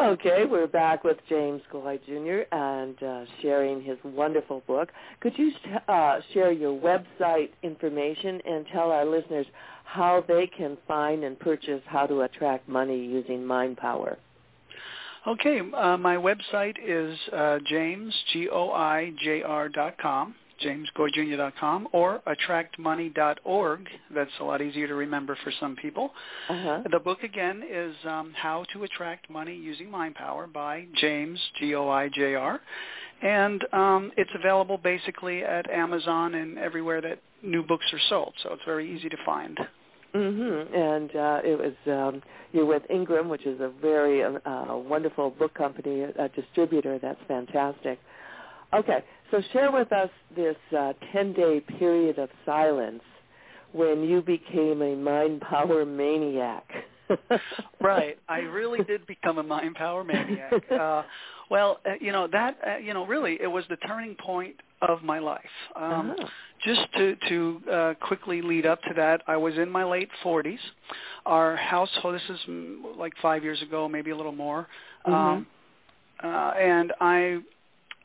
Okay, 0.00 0.44
we're 0.48 0.68
back 0.68 1.02
with 1.02 1.16
James 1.28 1.60
Goi 1.72 1.98
Jr. 2.06 2.42
and 2.54 3.02
uh, 3.02 3.24
sharing 3.42 3.82
his 3.82 3.98
wonderful 4.04 4.62
book. 4.68 4.90
Could 5.18 5.36
you 5.36 5.50
uh, 5.88 6.20
share 6.32 6.52
your 6.52 6.78
website 6.78 7.48
information 7.64 8.40
and 8.46 8.64
tell 8.72 8.92
our 8.92 9.04
listeners 9.04 9.44
how 9.82 10.24
they 10.28 10.48
can 10.56 10.78
find 10.86 11.24
and 11.24 11.36
purchase 11.40 11.82
How 11.86 12.06
to 12.06 12.20
Attract 12.20 12.68
Money 12.68 13.04
Using 13.04 13.44
Mind 13.44 13.76
Power? 13.76 14.18
Okay, 15.26 15.62
uh, 15.76 15.96
my 15.96 16.14
website 16.14 16.76
is 16.80 17.18
uh, 17.32 17.58
jamesgoijr.com 17.68 20.34
jamesgoijr.com 20.60 21.88
or 21.92 22.20
attractmoney.org. 22.26 23.88
That's 24.14 24.30
a 24.40 24.44
lot 24.44 24.62
easier 24.62 24.86
to 24.88 24.94
remember 24.94 25.36
for 25.42 25.52
some 25.60 25.76
people. 25.76 26.10
Uh-huh. 26.48 26.82
The 26.90 27.00
book 27.00 27.22
again 27.22 27.62
is 27.70 27.94
um, 28.04 28.32
How 28.36 28.64
to 28.72 28.84
Attract 28.84 29.30
Money 29.30 29.56
Using 29.56 29.90
Mind 29.90 30.14
Power 30.14 30.46
by 30.46 30.86
James 30.96 31.40
G 31.58 31.74
O 31.74 31.88
I 31.88 32.08
J 32.08 32.34
R, 32.34 32.60
and 33.22 33.64
um, 33.72 34.12
it's 34.16 34.30
available 34.34 34.78
basically 34.78 35.44
at 35.44 35.68
Amazon 35.70 36.34
and 36.34 36.58
everywhere 36.58 37.00
that 37.00 37.20
new 37.42 37.62
books 37.62 37.86
are 37.92 38.00
sold. 38.08 38.34
So 38.42 38.52
it's 38.52 38.64
very 38.64 38.94
easy 38.94 39.08
to 39.08 39.16
find. 39.24 39.58
Mm-hmm. 40.14 40.74
And 40.74 41.10
uh, 41.10 41.40
it 41.44 41.58
was 41.58 41.74
um, 41.86 42.22
you're 42.52 42.64
with 42.64 42.82
Ingram, 42.90 43.28
which 43.28 43.44
is 43.44 43.60
a 43.60 43.70
very 43.80 44.22
uh, 44.22 44.76
wonderful 44.76 45.30
book 45.30 45.52
company, 45.54 46.02
a 46.02 46.28
distributor. 46.30 46.98
That's 46.98 47.20
fantastic. 47.28 47.98
Okay, 48.74 49.02
so 49.30 49.40
share 49.52 49.72
with 49.72 49.92
us 49.92 50.10
this 50.36 50.56
uh, 50.72 50.92
10-day 51.14 51.60
period 51.78 52.18
of 52.18 52.28
silence 52.44 53.02
when 53.72 54.02
you 54.02 54.22
became 54.22 54.82
a 54.82 54.94
mind 54.94 55.40
power 55.40 55.84
maniac. 55.84 56.68
right. 57.80 58.18
I 58.28 58.40
really 58.40 58.84
did 58.84 59.06
become 59.06 59.38
a 59.38 59.42
mind 59.42 59.74
power 59.74 60.04
maniac. 60.04 60.52
Uh, 60.70 61.02
well, 61.50 61.80
uh, 61.86 61.94
you 62.00 62.12
know 62.12 62.28
that 62.30 62.58
uh, 62.66 62.76
you 62.76 62.92
know 62.92 63.06
really 63.06 63.38
it 63.40 63.46
was 63.46 63.64
the 63.70 63.76
turning 63.76 64.14
point 64.16 64.56
of 64.82 65.02
my 65.02 65.18
life. 65.18 65.40
Um, 65.74 66.10
uh-huh. 66.10 66.26
Just 66.64 66.92
to 66.94 67.16
to 67.28 67.62
uh, 67.72 67.94
quickly 68.06 68.42
lead 68.42 68.66
up 68.66 68.82
to 68.82 68.94
that, 68.96 69.22
I 69.26 69.36
was 69.36 69.54
in 69.56 69.70
my 69.70 69.84
late 69.84 70.10
40s. 70.22 70.58
Our 71.24 71.56
household. 71.56 72.16
This 72.16 72.36
is 72.36 72.40
mm, 72.48 72.96
like 72.98 73.14
five 73.22 73.42
years 73.42 73.62
ago, 73.62 73.88
maybe 73.88 74.10
a 74.10 74.16
little 74.16 74.32
more. 74.32 74.68
Mm-hmm. 75.06 75.14
Um, 75.14 75.46
uh, 76.22 76.50
and 76.58 76.92
I 77.00 77.38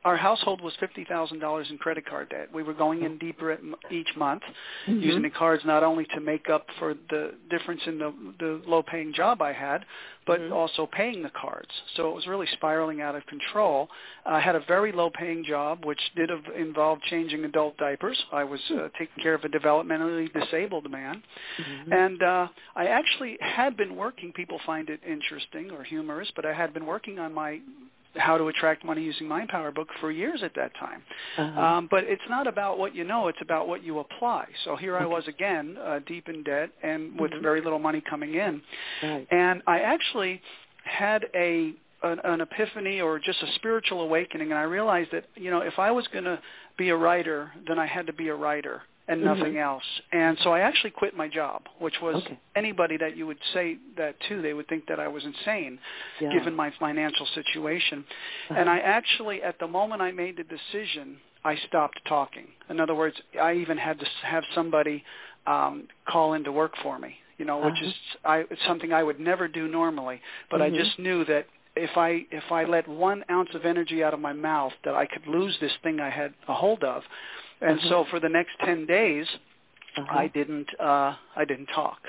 our 0.06 0.18
household 0.18 0.62
was 0.62 0.74
fifty 0.80 1.06
thousand 1.06 1.40
dollars 1.40 1.68
in 1.70 1.78
credit 1.78 2.06
card 2.06 2.30
debt. 2.30 2.50
We 2.54 2.64
were 2.64 2.74
going 2.74 3.04
in 3.04 3.18
deeper 3.18 3.58
each 3.90 4.10
month, 4.18 4.44
mm-hmm. 4.88 5.00
using 5.00 5.22
the 5.22 5.30
cards 5.30 5.64
not 5.66 5.84
only 5.84 6.06
to 6.14 6.20
make 6.20 6.50
up 6.50 6.66
for 6.80 6.94
the 7.10 7.36
difference 7.50 7.82
in 7.86 7.98
the 8.00 8.14
the 8.40 8.62
low-paying 8.68 9.14
job 9.14 9.42
I 9.42 9.54
had, 9.54 9.86
but 10.26 10.40
mm-hmm. 10.40 10.54
also 10.54 10.88
paying 10.92 11.24
the 11.24 11.30
cards. 11.30 11.70
So 11.96 12.10
it 12.10 12.16
was 12.16 12.28
really 12.28 12.48
spiraling 12.54 13.02
out 13.02 13.16
of 13.16 13.26
control. 13.28 13.88
I 14.26 14.40
had 14.40 14.56
a 14.56 14.62
very 14.68 14.92
low-paying 14.92 15.46
job, 15.46 15.86
which 15.86 16.02
did 16.16 16.30
involve 16.58 17.00
changing 17.10 17.46
adult 17.46 17.78
diapers. 17.78 18.18
I 18.32 18.44
was 18.44 18.60
uh, 18.72 18.90
taking 18.98 19.24
care 19.24 19.36
of 19.36 19.44
a 19.44 19.50
developmentally 19.50 20.32
disabled 20.34 20.90
man, 20.92 21.24
mm-hmm. 21.60 21.94
and 21.94 22.24
uh, 22.24 22.48
I 22.76 22.88
actually 22.88 23.38
had 23.40 23.78
been 23.78 23.96
working. 23.96 24.34
People 24.34 24.60
find 24.66 24.90
it 24.90 25.00
interesting 25.08 25.72
or 25.72 25.84
humorous, 25.84 26.32
but 26.36 26.46
I 26.46 26.54
had 26.54 26.74
been 26.74 26.86
working 26.86 27.20
on 27.20 27.34
my 27.34 27.60
how 28.16 28.38
to 28.38 28.48
attract 28.48 28.86
money 28.86 29.04
using 29.04 29.28
mind 29.28 29.50
power 29.50 29.72
book 29.72 29.88
for 30.00 30.12
years 30.12 30.42
at 30.44 30.54
that 30.56 30.72
time 30.80 31.02
uh-huh. 31.38 31.62
um, 31.62 31.88
but 31.90 32.04
it's 32.04 32.22
not 32.30 32.48
about 32.48 32.78
what 32.78 32.96
you 32.96 33.04
know 33.04 33.28
it's 33.28 33.42
about 33.42 33.68
what 33.68 33.84
you 33.84 34.00
apply 34.00 34.46
so 34.64 34.76
here 34.76 34.98
i 34.98 35.06
was 35.06 35.24
again 35.28 35.78
uh, 35.84 36.00
deep 36.08 36.30
in 36.30 36.44
debt 36.44 36.70
and 36.84 37.20
with 37.20 37.32
mm-hmm. 37.32 37.42
very 37.42 37.62
little 37.62 37.80
money 37.80 38.02
coming 38.10 38.36
in 38.36 38.62
right. 39.02 39.28
and 39.32 39.62
i 39.68 39.80
actually 39.80 40.42
had 40.84 41.26
a 41.36 41.74
an, 42.04 42.20
an 42.26 42.42
epiphany 42.42 43.00
or 43.02 43.18
just 43.18 43.42
a 43.42 43.54
spiritual 43.56 44.02
awakening 44.02 44.52
and 44.52 44.60
i 44.60 44.64
realized 44.64 45.10
that 45.12 45.26
you 45.36 45.50
know 45.50 45.60
if 45.60 45.80
i 45.80 45.90
was 45.90 46.08
going 46.14 46.26
to 46.26 46.40
be 46.78 46.90
a 46.90 46.96
writer 46.96 47.52
then 47.68 47.80
i 47.80 47.86
had 47.86 48.06
to 48.06 48.14
be 48.14 48.28
a 48.30 48.36
writer 48.36 48.82
and 49.08 49.24
nothing 49.24 49.54
mm-hmm. 49.54 49.58
else. 49.58 49.84
And 50.12 50.38
so 50.44 50.52
I 50.52 50.62
actually 50.62 50.92
quit 50.92 51.16
my 51.16 51.28
job, 51.28 51.64
which 51.80 51.96
was 52.02 52.16
okay. 52.24 52.40
anybody 52.56 52.98
that 52.98 53.18
you 53.18 53.28
would 53.28 53.38
say 53.54 53.78
that 53.98 54.16
to, 54.30 54.42
they 54.42 54.54
would 54.54 54.68
think 54.68 54.88
that 54.88 55.00
I 55.00 55.08
was 55.08 55.24
insane, 55.26 55.78
yeah. 56.22 56.32
given 56.32 56.56
my 56.56 56.72
financial 56.80 57.28
situation. 57.36 58.06
Uh-huh. 58.50 58.60
And 58.60 58.70
I 58.70 58.80
actually, 58.80 59.44
at 59.44 59.60
the 59.60 59.68
moment 59.68 60.02
I 60.02 60.12
made 60.12 60.38
the 60.38 60.44
decision, 60.44 61.18
I 61.44 61.58
stopped 61.68 62.00
talking. 62.08 62.48
In 62.70 62.80
other 62.80 62.96
words, 62.96 63.18
I 63.42 63.54
even 63.54 63.78
had 63.78 64.00
to 64.00 64.06
have 64.24 64.44
somebody 64.56 65.04
um, 65.46 65.88
call 66.08 66.34
in 66.34 66.44
to 66.46 66.52
work 66.52 66.74
for 66.82 66.98
me. 66.98 67.16
You 67.38 67.46
know, 67.46 67.58
which 67.58 67.74
uh-huh. 67.74 67.88
is 67.88 67.94
I, 68.24 68.38
it's 68.52 68.62
something 68.68 68.94
I 68.94 69.04
would 69.04 69.20
never 69.20 69.48
do 69.48 69.68
normally. 69.68 70.22
But 70.52 70.62
mm-hmm. 70.62 70.76
I 70.76 70.78
just 70.78 70.98
knew 71.00 71.26
that 71.26 71.48
if 71.76 71.98
I 71.98 72.26
if 72.32 72.52
I 72.52 72.64
let 72.66 72.88
one 72.88 73.24
ounce 73.30 73.50
of 73.56 73.66
energy 73.66 74.04
out 74.04 74.14
of 74.14 74.20
my 74.20 74.34
mouth, 74.34 74.74
that 74.86 74.94
I 74.94 75.08
could 75.08 75.26
lose 75.28 75.58
this 75.60 75.72
thing 75.82 76.00
I 76.00 76.10
had 76.10 76.34
a 76.48 76.54
hold 76.54 76.84
of. 76.84 77.02
And 77.64 77.80
uh-huh. 77.80 77.90
so 77.90 78.06
for 78.10 78.20
the 78.20 78.30
next 78.30 78.52
10 78.64 78.86
days, 78.86 79.26
uh-huh. 79.98 80.18
I 80.18 80.28
didn't 80.28 80.68
uh 80.80 81.16
I 81.36 81.46
didn't 81.48 81.68
talk. 81.68 82.00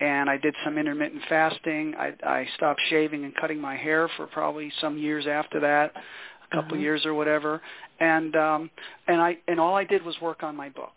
And 0.00 0.30
I 0.30 0.36
did 0.38 0.54
some 0.64 0.78
intermittent 0.78 1.22
fasting. 1.28 1.94
I 1.98 2.12
I 2.24 2.46
stopped 2.56 2.80
shaving 2.90 3.24
and 3.24 3.34
cutting 3.36 3.60
my 3.60 3.76
hair 3.76 4.08
for 4.16 4.26
probably 4.26 4.72
some 4.80 4.98
years 4.98 5.26
after 5.26 5.60
that, 5.60 5.92
a 6.50 6.54
couple 6.54 6.74
uh-huh. 6.74 6.82
years 6.82 7.06
or 7.06 7.14
whatever. 7.14 7.60
And 8.00 8.34
um 8.36 8.70
and 9.06 9.20
I 9.20 9.38
and 9.46 9.60
all 9.60 9.74
I 9.74 9.84
did 9.84 10.04
was 10.04 10.16
work 10.20 10.42
on 10.42 10.56
my 10.56 10.68
book 10.68 10.94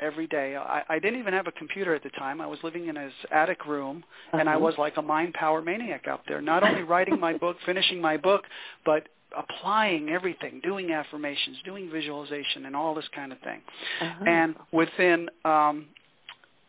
every 0.00 0.26
day. 0.26 0.56
I, 0.56 0.82
I 0.88 0.98
didn't 0.98 1.20
even 1.20 1.32
have 1.32 1.46
a 1.46 1.52
computer 1.52 1.94
at 1.94 2.02
the 2.02 2.10
time. 2.10 2.40
I 2.40 2.46
was 2.46 2.58
living 2.64 2.88
in 2.88 2.96
his 2.96 3.12
attic 3.30 3.64
room, 3.64 4.04
uh-huh. 4.28 4.38
and 4.38 4.48
I 4.48 4.56
was 4.56 4.74
like 4.76 4.96
a 4.96 5.02
mind 5.02 5.34
power 5.34 5.62
maniac 5.62 6.06
out 6.08 6.22
there. 6.26 6.40
Not 6.40 6.64
only 6.64 6.82
writing 6.82 7.20
my 7.20 7.36
book, 7.36 7.56
finishing 7.64 8.00
my 8.00 8.16
book, 8.16 8.42
but 8.84 9.08
applying 9.36 10.08
everything, 10.10 10.60
doing 10.62 10.92
affirmations, 10.92 11.56
doing 11.64 11.90
visualization, 11.90 12.66
and 12.66 12.74
all 12.76 12.94
this 12.94 13.08
kind 13.14 13.32
of 13.32 13.38
thing. 13.40 13.60
Uh-huh. 14.00 14.24
And 14.26 14.54
within 14.72 15.28
um, 15.44 15.86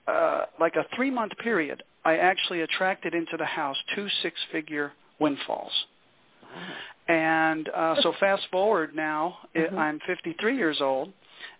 uh, 0.07 0.45
like 0.59 0.75
a 0.75 0.85
three 0.95 1.11
month 1.11 1.33
period, 1.37 1.83
I 2.03 2.17
actually 2.17 2.61
attracted 2.61 3.13
into 3.13 3.37
the 3.37 3.45
house 3.45 3.77
two 3.95 4.07
six 4.21 4.35
figure 4.51 4.91
windfalls. 5.19 5.71
And 7.07 7.69
uh, 7.69 7.95
so 8.01 8.13
fast 8.19 8.43
forward 8.51 8.95
now, 8.95 9.37
Mhm. 9.55 9.77
I'm 9.77 9.99
53 10.07 10.55
years 10.55 10.81
old, 10.81 11.13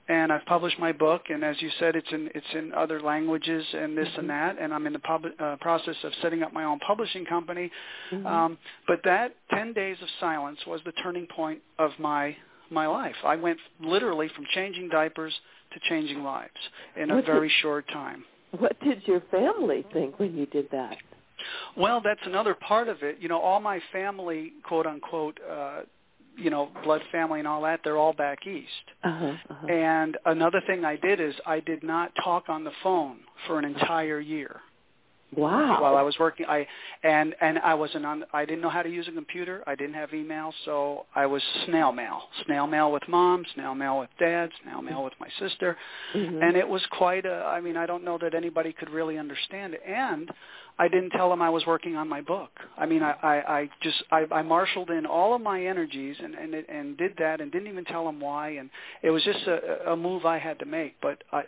and 0.07 0.31
I've 0.31 0.45
published 0.45 0.77
my 0.79 0.91
book. 0.91 1.29
And 1.29 1.43
as 1.43 1.59
you 1.61 1.69
said, 1.79 1.95
it's 1.95 2.11
in 2.11 2.29
it's 2.35 2.53
in 2.53 2.73
other 2.73 3.01
languages 3.01 3.65
and 3.73 3.97
this 3.97 4.07
Mhm. 4.09 4.17
and 4.19 4.29
that. 4.29 4.57
And 4.59 4.73
I'm 4.73 4.85
in 4.87 4.93
the 4.93 4.99
pub- 4.99 5.33
uh, 5.39 5.55
process 5.57 5.95
of 6.03 6.13
setting 6.15 6.43
up 6.43 6.53
my 6.53 6.63
own 6.63 6.79
publishing 6.79 7.25
company. 7.25 7.71
Mhm. 8.11 8.25
Um, 8.25 8.57
but 8.87 9.01
that 9.03 9.35
10 9.49 9.73
days 9.73 10.01
of 10.01 10.09
silence 10.19 10.65
was 10.65 10.83
the 10.83 10.91
turning 10.93 11.27
point 11.27 11.61
of 11.79 11.97
my 11.99 12.35
my 12.71 12.87
life. 12.87 13.15
I 13.23 13.35
went 13.35 13.59
literally 13.79 14.27
from 14.29 14.45
changing 14.45 14.89
diapers 14.89 15.39
to 15.71 15.79
changing 15.81 16.23
lives 16.23 16.69
in 16.95 17.11
a 17.11 17.21
very 17.21 17.47
it- 17.47 17.51
short 17.51 17.87
time. 17.89 18.25
What 18.57 18.79
did 18.79 19.07
your 19.07 19.19
family 19.31 19.83
think 19.93 20.19
when 20.19 20.35
you 20.35 20.45
did 20.47 20.69
that? 20.71 20.97
Well, 21.75 22.01
that's 22.01 22.25
another 22.25 22.55
part 22.55 22.87
of 22.87 23.03
it. 23.03 23.19
You 23.19 23.27
know, 23.27 23.39
all 23.39 23.59
my 23.59 23.79
family, 23.91 24.53
quote 24.63 24.87
unquote, 24.87 25.39
uh, 25.47 25.81
you 26.37 26.49
know 26.49 26.69
blood 26.83 27.01
family 27.11 27.39
and 27.39 27.47
all 27.47 27.61
that 27.61 27.79
they're 27.83 27.97
all 27.97 28.13
back 28.13 28.45
east 28.47 28.67
Uh-huh, 29.03 29.33
uh-huh. 29.49 29.67
and 29.67 30.17
another 30.25 30.61
thing 30.67 30.83
i 30.85 30.95
did 30.95 31.19
is 31.19 31.33
i 31.45 31.59
did 31.59 31.83
not 31.83 32.11
talk 32.23 32.49
on 32.49 32.63
the 32.63 32.71
phone 32.83 33.17
for 33.47 33.59
an 33.59 33.65
entire 33.65 34.19
year 34.19 34.61
wow. 35.35 35.81
while 35.81 35.95
i 35.97 36.01
was 36.01 36.15
working 36.19 36.45
i 36.47 36.65
and 37.03 37.35
and 37.41 37.59
i 37.59 37.73
wasn't 37.73 38.05
on 38.05 38.23
i 38.33 38.45
didn't 38.45 38.61
know 38.61 38.69
how 38.69 38.81
to 38.83 38.89
use 38.89 39.07
a 39.07 39.11
computer. 39.11 39.63
I 39.67 39.75
didn't 39.75 39.95
have 39.95 40.13
email 40.13 40.53
so 40.65 41.05
i 41.15 41.25
was 41.25 41.41
snail 41.65 41.91
mail. 41.91 42.21
Snail 42.45 42.67
mail 42.67 42.91
with 42.91 43.03
mom 43.07 43.45
snail 43.53 43.75
mail 43.75 43.99
with 43.99 44.09
dad 44.19 44.49
snail 44.63 44.81
mail 44.81 45.03
with 45.03 45.13
my 45.19 45.27
sister. 45.39 45.77
Mhm. 46.15 46.41
and 46.43 46.55
it 46.57 46.67
was 46.67 46.85
quite 46.91 47.25
a 47.25 47.43
i 47.47 47.59
mean 47.61 47.77
i 47.77 47.85
don't 47.85 48.03
know 48.03 48.17
that 48.21 48.33
anybody 48.33 48.71
could 48.73 48.89
really 48.89 49.17
understand 49.17 49.73
it. 49.73 49.81
And 49.85 50.29
i 50.77 50.87
didn't 50.87 51.11
tell 51.11 51.29
them 51.29 51.41
i 51.41 51.49
was 51.49 51.65
working 51.65 51.95
on 51.95 52.07
my 52.07 52.21
book. 52.21 52.51
I 52.77 52.85
mean 52.85 53.03
i 53.03 53.13
i, 53.23 53.35
I 53.59 53.69
just 53.81 54.03
I, 54.11 54.25
I 54.31 54.41
marshaled 54.41 54.89
in 54.89 55.05
all 55.05 55.33
of 55.35 55.41
my 55.41 55.65
energies 55.65 56.15
and 56.23 56.35
and 56.35 56.53
it, 56.53 56.65
and 56.69 56.97
did 56.97 57.13
that 57.17 57.41
and 57.41 57.51
didn't 57.51 57.67
even 57.67 57.85
tell 57.85 58.05
them 58.05 58.19
why. 58.19 58.49
And 58.59 58.69
it 59.01 59.11
was 59.11 59.23
just 59.23 59.45
a 59.47 59.91
a 59.91 59.95
move 59.97 60.25
i 60.25 60.37
had 60.37 60.59
to 60.59 60.65
make. 60.65 60.95
But 61.01 61.23
i 61.31 61.43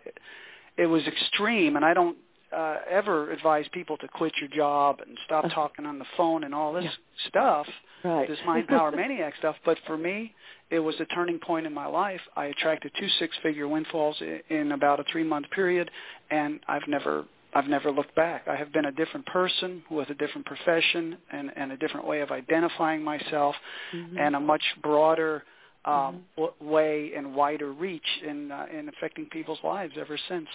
it 0.77 0.86
was 0.88 1.03
extreme. 1.07 1.75
And 1.77 1.86
i 1.86 1.93
don't 1.93 2.17
uh, 2.55 2.77
ever 2.89 3.31
advise 3.31 3.65
people 3.73 3.97
to 3.97 4.07
quit 4.07 4.33
your 4.39 4.49
job 4.49 4.99
and 5.05 5.17
stop 5.25 5.45
Uh-huh. 5.45 5.53
talking 5.55 5.85
on 5.85 5.99
the 5.99 6.05
phone 6.15 6.43
and 6.43 6.53
all 6.55 6.73
this 6.73 6.83
Yeah. 6.85 7.27
stuff 7.27 7.67
right. 8.03 8.27
this 8.27 8.39
mind 8.45 8.67
power 8.67 8.91
maniac 9.03 9.35
stuff. 9.37 9.55
But 9.65 9.77
for 9.85 9.97
me, 9.97 10.33
it 10.69 10.79
was 10.79 10.99
a 10.99 11.05
turning 11.05 11.39
point 11.39 11.65
in 11.65 11.73
my 11.73 11.87
life. 11.87 12.21
I 12.35 12.45
attracted 12.45 12.91
two 12.99 13.09
six-figure 13.19 13.67
windfalls 13.67 14.21
in 14.49 14.71
about 14.71 14.99
a 14.99 15.03
three-month 15.11 15.49
period, 15.51 15.89
and 16.29 16.59
I've 16.67 16.87
never 16.87 17.25
I've 17.53 17.67
never 17.67 17.91
looked 17.91 18.13
back. 18.13 18.47
I 18.47 18.55
have 18.55 18.71
been 18.73 18.85
a 18.85 18.91
different 18.91 19.25
person 19.27 19.81
with 19.89 20.09
a 20.09 20.13
different 20.13 20.45
profession 20.45 21.17
and, 21.31 21.49
and 21.55 21.71
a 21.71 21.77
different 21.77 22.05
way 22.05 22.19
of 22.19 22.29
identifying 22.31 23.01
myself, 23.03 23.55
Mhm. 23.93 24.19
and 24.19 24.35
a 24.35 24.39
much 24.39 24.63
broader 24.83 25.43
um, 25.85 26.25
w- 26.35 26.53
way 26.59 27.13
and 27.15 27.33
wider 27.33 27.71
reach 27.71 28.09
in 28.21 28.51
uh, 28.51 28.65
in 28.71 28.89
affecting 28.89 29.25
people's 29.27 29.63
lives 29.63 29.93
ever 29.97 30.17
since. 30.29 30.47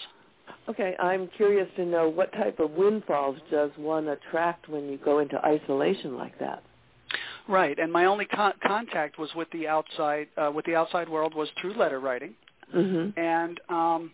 Okay, 0.69 0.95
I'm 0.99 1.29
curious 1.37 1.69
to 1.77 1.85
know 1.85 2.09
what 2.09 2.33
type 2.33 2.61
of 2.61 2.71
windfalls 2.73 3.39
does 3.51 3.71
one 3.77 4.09
attract 4.09 4.69
when 4.69 4.89
you 4.89 4.99
go 5.05 5.19
into 5.19 5.37
isolation 5.45 6.17
like 6.17 6.39
that? 6.39 6.63
Right, 7.49 7.79
and 7.79 7.93
my 7.93 8.05
only 8.07 8.25
con- 8.27 8.55
contact 8.65 9.19
was 9.19 9.29
with 9.35 9.51
the 9.51 9.67
outside 9.67 10.29
uh, 10.37 10.51
with 10.55 10.65
the 10.65 10.77
outside 10.77 11.09
world 11.09 11.35
was 11.35 11.49
through 11.61 11.75
letter 11.75 12.01
writing. 12.01 12.35
Mm-hmm. 12.75 13.21
and 13.21 13.61
um 13.69 14.13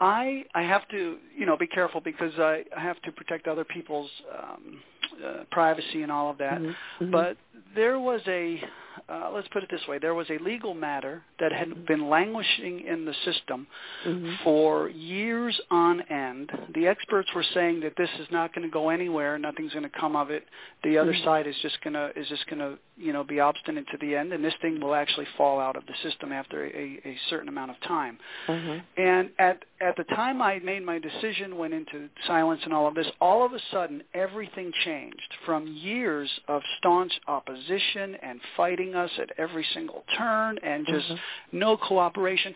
i 0.00 0.44
i 0.56 0.62
have 0.62 0.88
to 0.88 1.18
you 1.38 1.46
know 1.46 1.56
be 1.56 1.68
careful 1.68 2.00
because 2.00 2.32
i 2.38 2.64
i 2.76 2.80
have 2.80 3.00
to 3.02 3.12
protect 3.12 3.46
other 3.46 3.62
people's 3.62 4.10
um 4.36 4.82
uh, 5.24 5.44
privacy 5.52 6.02
and 6.02 6.10
all 6.10 6.28
of 6.28 6.36
that 6.38 6.60
Mhm. 6.60 7.12
but 7.12 7.36
there 7.76 8.00
was 8.00 8.20
a 8.26 8.60
uh, 9.08 9.30
let's 9.32 9.48
put 9.48 9.62
it 9.62 9.70
this 9.70 9.86
way 9.88 9.98
there 9.98 10.14
was 10.14 10.28
a 10.30 10.38
legal 10.42 10.74
matter 10.74 11.22
that 11.38 11.52
Mm-hmm. 11.52 11.70
had 11.70 11.86
been 11.86 12.08
languishing 12.08 12.80
in 12.86 13.04
the 13.04 13.14
system 13.24 13.66
Mhm. 14.06 14.38
for 14.44 14.88
years 14.88 15.58
on 15.70 16.00
end 16.02 16.50
the 16.74 16.86
experts 16.86 17.28
were 17.34 17.42
saying 17.54 17.80
that 17.80 17.94
this 17.96 18.10
is 18.20 18.28
not 18.30 18.52
going 18.54 18.66
to 18.66 18.72
go 18.72 18.88
anywhere 18.90 19.38
nothing's 19.38 19.72
going 19.72 19.82
to 19.90 19.98
come 19.98 20.14
of 20.16 20.30
it 20.30 20.46
the 20.84 20.96
other 20.98 21.12
Mhm. 21.14 21.24
side 21.24 21.46
is 21.46 21.56
just 21.62 21.80
going 21.82 21.94
to 21.94 22.12
is 22.18 22.28
just 22.28 22.46
going 22.46 22.58
to 22.60 22.78
you 23.00 23.12
know 23.12 23.24
be 23.24 23.40
obstinate 23.40 23.86
to 23.92 23.98
the 24.00 24.14
end 24.14 24.32
and 24.32 24.44
this 24.44 24.54
thing 24.62 24.80
will 24.80 24.94
actually 24.94 25.26
fall 25.36 25.58
out 25.58 25.76
of 25.76 25.84
the 25.86 25.94
system 26.02 26.32
after 26.32 26.66
a, 26.66 27.00
a 27.04 27.16
certain 27.30 27.48
amount 27.48 27.70
of 27.70 27.80
time 27.80 28.18
Uh-huh. 28.48 28.78
and 28.96 29.30
at 29.38 29.58
at 29.82 29.96
the 29.96 30.04
time 30.14 30.42
I 30.42 30.58
made 30.58 30.84
my 30.84 30.98
decision, 30.98 31.56
went 31.56 31.72
into 31.72 32.10
silence 32.26 32.60
and 32.64 32.74
all 32.74 32.86
of 32.86 32.94
this, 32.94 33.06
all 33.18 33.46
of 33.46 33.54
a 33.54 33.58
sudden 33.72 34.02
everything 34.12 34.70
changed. 34.84 35.30
From 35.46 35.66
years 35.66 36.28
of 36.48 36.60
staunch 36.76 37.12
opposition 37.26 38.14
and 38.22 38.38
fighting 38.58 38.94
us 38.94 39.10
at 39.18 39.30
every 39.38 39.64
single 39.72 40.04
turn 40.18 40.58
and 40.62 40.86
just 40.86 41.08
Mhm. 41.08 41.18
no 41.52 41.76
cooperation, 41.78 42.54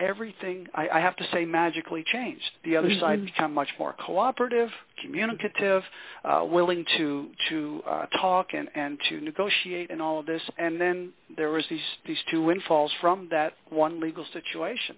everything 0.00 0.66
I, 0.74 0.88
I 0.88 1.00
have 1.00 1.16
to 1.16 1.24
say 1.32 1.44
magically 1.44 2.04
changed. 2.04 2.50
The 2.64 2.76
other 2.76 2.88
Mhm. 2.90 3.00
side 3.00 3.24
become 3.24 3.52
much 3.54 3.68
more 3.78 3.94
cooperative, 3.94 4.70
communicative, 5.02 5.82
uh, 6.24 6.44
willing 6.48 6.84
to 6.96 7.30
to 7.48 7.82
uh, 7.86 8.06
talk 8.20 8.54
and 8.54 8.68
and 8.74 8.98
to 9.08 9.20
negotiate 9.20 9.90
and 9.90 10.00
all 10.02 10.18
of 10.20 10.26
this. 10.26 10.42
And 10.58 10.80
then 10.80 11.12
there 11.36 11.50
was 11.50 11.66
these 11.68 11.88
these 12.06 12.22
two 12.30 12.42
windfalls 12.42 12.92
from 13.00 13.28
that 13.30 13.54
one 13.70 14.00
legal 14.00 14.24
situation 14.32 14.96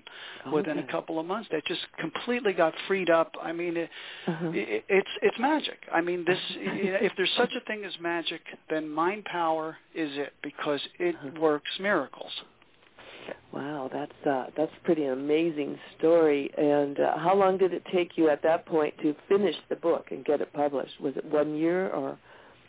within 0.52 0.78
a 0.78 0.82
couple 0.84 1.18
of 1.18 1.26
months 1.26 1.48
that 1.50 1.64
just 1.66 1.80
completely 1.98 2.52
got 2.52 2.74
freed 2.86 3.10
up. 3.10 3.34
I 3.42 3.52
mean, 3.52 3.76
it, 3.76 3.90
Uh-huh. 4.26 4.50
it, 4.54 4.84
it's 4.88 5.10
it's 5.22 5.38
magic. 5.38 5.78
I 5.92 6.00
mean, 6.00 6.24
this 6.24 6.38
if 6.56 7.12
there's 7.16 7.32
such 7.36 7.54
a 7.54 7.60
thing 7.60 7.84
as 7.84 7.98
magic, 8.00 8.42
then 8.68 8.88
mind 8.88 9.24
power 9.24 9.76
is 9.94 10.16
it 10.18 10.32
because 10.42 10.80
it 10.98 11.14
Uh-huh. 11.16 11.40
works 11.40 11.70
miracles. 11.78 12.32
Wow, 13.52 13.90
that's 13.92 14.26
uh, 14.26 14.46
that's 14.56 14.72
pretty 14.84 15.04
amazing 15.04 15.78
story. 15.98 16.50
And 16.56 16.98
uh, 16.98 17.18
how 17.18 17.34
long 17.34 17.58
did 17.58 17.72
it 17.72 17.82
take 17.92 18.12
you 18.16 18.28
at 18.28 18.42
that 18.42 18.66
point 18.66 18.94
to 19.02 19.14
finish 19.28 19.56
the 19.68 19.76
book 19.76 20.06
and 20.10 20.24
get 20.24 20.40
it 20.40 20.52
published? 20.52 21.00
Was 21.00 21.16
it 21.16 21.24
one 21.24 21.56
year 21.56 21.90
or? 21.90 22.18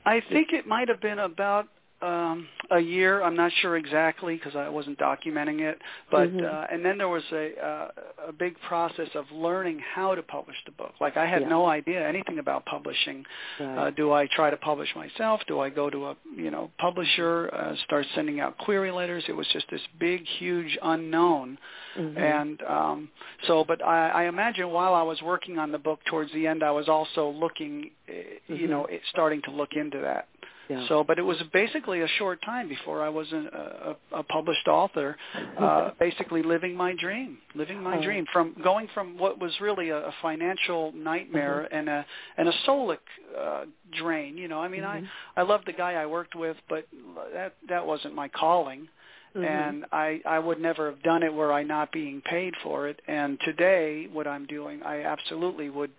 I 0.06 0.22
think 0.32 0.50
it 0.52 0.66
might 0.66 0.88
have 0.88 1.00
been 1.00 1.20
about 1.20 1.68
um, 2.02 2.48
a 2.72 2.80
year. 2.80 3.22
I'm 3.22 3.36
not 3.36 3.52
sure 3.62 3.78
exactly 3.78 4.36
because 4.36 4.56
I 4.56 4.70
wasn't 4.70 4.98
documenting 5.00 5.62
it. 5.62 5.80
But 6.10 6.30
Mhm. 6.32 6.44
uh, 6.46 6.68
and 6.72 6.84
then 6.86 6.98
there 6.98 7.10
was 7.10 7.24
a 7.32 7.46
uh, 7.64 7.88
a 8.28 8.34
big 8.34 8.60
process 8.62 9.10
of 9.16 9.26
learning 9.32 9.80
how 9.80 10.16
to 10.16 10.24
publish 10.24 10.58
the 10.66 10.72
book. 10.72 10.94
Like 11.00 11.18
I 11.18 11.26
had 11.26 11.42
Yeah. 11.44 11.50
no 11.50 11.66
idea 11.66 12.08
anything 12.08 12.40
about 12.40 12.66
publishing. 12.66 13.26
Right. 13.60 13.78
Uh, 13.78 13.90
do 13.92 14.12
I 14.12 14.28
try 14.28 14.50
to 14.50 14.58
publish 14.58 14.96
myself? 14.96 15.42
Do 15.48 15.60
I 15.60 15.70
go 15.70 15.90
to 15.90 16.08
a 16.08 16.16
you 16.36 16.52
know 16.52 16.72
publisher? 16.78 17.50
Uh, 17.54 17.76
start 17.78 18.06
sending 18.16 18.40
out 18.40 18.58
query 18.58 18.92
letters? 18.92 19.24
It 19.28 19.36
was 19.36 19.48
just 19.50 19.70
this 19.70 19.86
big, 20.00 20.26
huge 20.26 20.78
unknown. 20.82 21.58
Mhm. 21.98 22.18
And 22.18 22.64
um, 22.64 23.10
so, 23.48 23.64
but 23.66 23.84
I, 23.84 24.10
I 24.10 24.24
imagine 24.26 24.70
while 24.70 24.94
I 24.94 25.02
was 25.02 25.22
working 25.22 25.60
on 25.60 25.72
the 25.72 25.78
book 25.80 26.00
towards 26.06 26.32
the 26.32 26.48
end, 26.48 26.64
I 26.64 26.72
was 26.72 26.88
also 26.88 27.30
looking, 27.30 27.92
uh, 28.10 28.14
you 28.48 28.68
know, 28.68 28.86
it, 28.86 29.02
starting 29.10 29.42
to 29.44 29.52
look 29.52 29.74
into 29.74 30.00
that. 30.00 30.28
Yeah. 30.72 30.88
So, 30.88 31.04
but 31.04 31.20
it 31.20 31.24
was 31.24 31.38
basically 31.52 32.02
a 32.02 32.08
short 32.20 32.42
time 32.44 32.70
before 32.70 33.02
I 33.04 33.10
was 33.10 33.30
a, 33.34 33.96
a, 34.14 34.20
a 34.20 34.24
published 34.24 34.68
author, 34.68 35.18
uh, 35.58 35.92
basically 36.00 36.44
living 36.44 36.76
my 36.76 36.94
dream, 37.00 37.40
living 37.56 37.84
my 37.84 37.98
Oh. 37.98 38.02
dream 38.02 38.26
from 38.32 38.56
going 38.64 38.88
from 38.94 39.18
what 39.18 39.38
was 39.40 39.52
really 39.60 39.90
a, 39.90 39.98
a 39.98 40.14
financial 40.22 40.92
nightmare 40.94 41.68
and 41.74 41.90
a 41.90 42.06
and 42.38 42.48
a 42.48 42.54
soulic 42.66 43.00
uh, 43.38 43.66
drain. 44.00 44.38
You 44.38 44.48
know, 44.48 44.62
I 44.62 44.70
mean, 44.70 44.84
Mhm. 44.84 45.04
I 45.36 45.42
I 45.42 45.44
loved 45.44 45.66
the 45.68 45.74
guy 45.74 45.94
I 45.94 46.06
worked 46.06 46.36
with, 46.36 46.58
but 46.70 46.88
that 47.34 47.56
that 47.68 47.86
wasn't 47.86 48.16
my 48.16 48.30
calling 48.30 48.88
Mhm. 49.36 49.46
and 49.46 49.86
I 49.92 50.22
I 50.26 50.40
would 50.40 50.60
never 50.60 50.90
have 50.90 51.02
done 51.04 51.24
it 51.24 51.34
were 51.34 51.52
I 51.54 51.64
not 51.64 51.92
being 51.92 52.22
paid 52.22 52.54
for 52.64 52.88
it. 52.88 53.02
And 53.08 53.40
today, 53.42 54.08
what 54.12 54.28
I'm 54.28 54.46
doing, 54.46 54.84
I 54.84 55.02
absolutely 55.04 55.70
would 55.70 55.92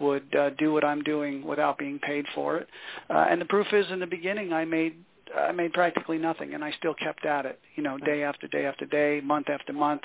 would 0.00 0.34
uh, 0.36 0.50
do 0.58 0.72
what 0.72 0.84
I'm 0.84 1.02
doing 1.02 1.44
without 1.46 1.78
being 1.78 1.98
paid 2.00 2.24
for 2.34 2.56
it. 2.58 2.68
Uh, 3.10 3.26
and 3.30 3.40
the 3.40 3.46
proof 3.46 3.66
is, 3.72 3.86
in 3.90 4.00
the 4.00 4.06
beginning, 4.06 4.52
I 4.52 4.64
made 4.64 4.94
I 5.36 5.52
made 5.52 5.72
practically 5.72 6.18
nothing, 6.18 6.54
and 6.54 6.64
I 6.64 6.72
still 6.78 6.94
kept 6.94 7.24
at 7.26 7.46
it. 7.46 7.58
You 7.74 7.82
know, 7.82 7.98
day 7.98 8.22
after 8.22 8.46
day 8.48 8.64
after 8.66 8.86
day, 8.86 9.20
month 9.24 9.48
after 9.50 9.72
month, 9.72 10.02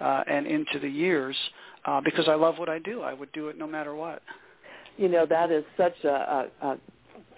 uh, 0.00 0.22
and 0.30 0.46
into 0.46 0.78
the 0.80 0.88
years, 0.88 1.36
uh, 1.86 2.00
because 2.04 2.28
I 2.28 2.34
love 2.34 2.58
what 2.58 2.68
I 2.68 2.78
do. 2.78 3.02
I 3.02 3.14
would 3.14 3.32
do 3.32 3.48
it 3.48 3.56
no 3.58 3.66
matter 3.66 3.94
what. 3.94 4.22
you 4.96 5.08
know 5.08 5.26
that 5.26 5.50
is 5.50 5.64
such 5.76 5.94
a, 6.04 6.08
a, 6.08 6.66
a 6.68 6.78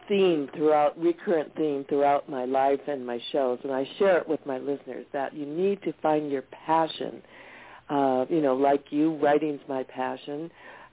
theme 0.08 0.48
throughout 0.56 0.98
recurrent 1.00 1.54
theme 1.56 1.84
throughout 1.88 2.28
my 2.28 2.44
life 2.44 2.80
and 2.88 3.06
my 3.06 3.20
shows 3.32 3.58
and 3.62 3.72
i 3.72 3.86
share 3.98 4.18
it 4.18 4.28
with 4.28 4.44
my 4.46 4.58
listeners 4.58 5.06
that 5.12 5.34
you 5.34 5.46
need 5.46 5.80
to 5.82 5.92
find 6.02 6.30
your 6.30 6.42
passion 6.66 7.22
uh 7.90 8.24
you 8.28 8.40
know 8.40 8.54
like 8.56 8.84
you 8.90 9.14
writing's 9.18 9.60
my 9.68 9.82
passion 9.84 10.50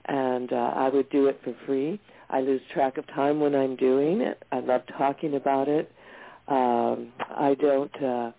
and 0.08 0.52
uh, 0.52 0.72
i 0.74 0.88
would 0.88 1.08
do 1.10 1.26
it 1.26 1.40
for 1.44 1.54
free 1.66 2.00
i 2.30 2.40
lose 2.40 2.60
track 2.72 2.98
of 2.98 3.06
time 3.08 3.40
when 3.40 3.54
i'm 3.54 3.76
doing 3.76 4.20
it 4.20 4.42
i 4.52 4.60
love 4.60 4.82
talking 4.96 5.34
about 5.36 5.68
it 5.68 5.90
um 6.48 7.12
i 7.36 7.54
don't 7.60 8.02
uh 8.02 8.30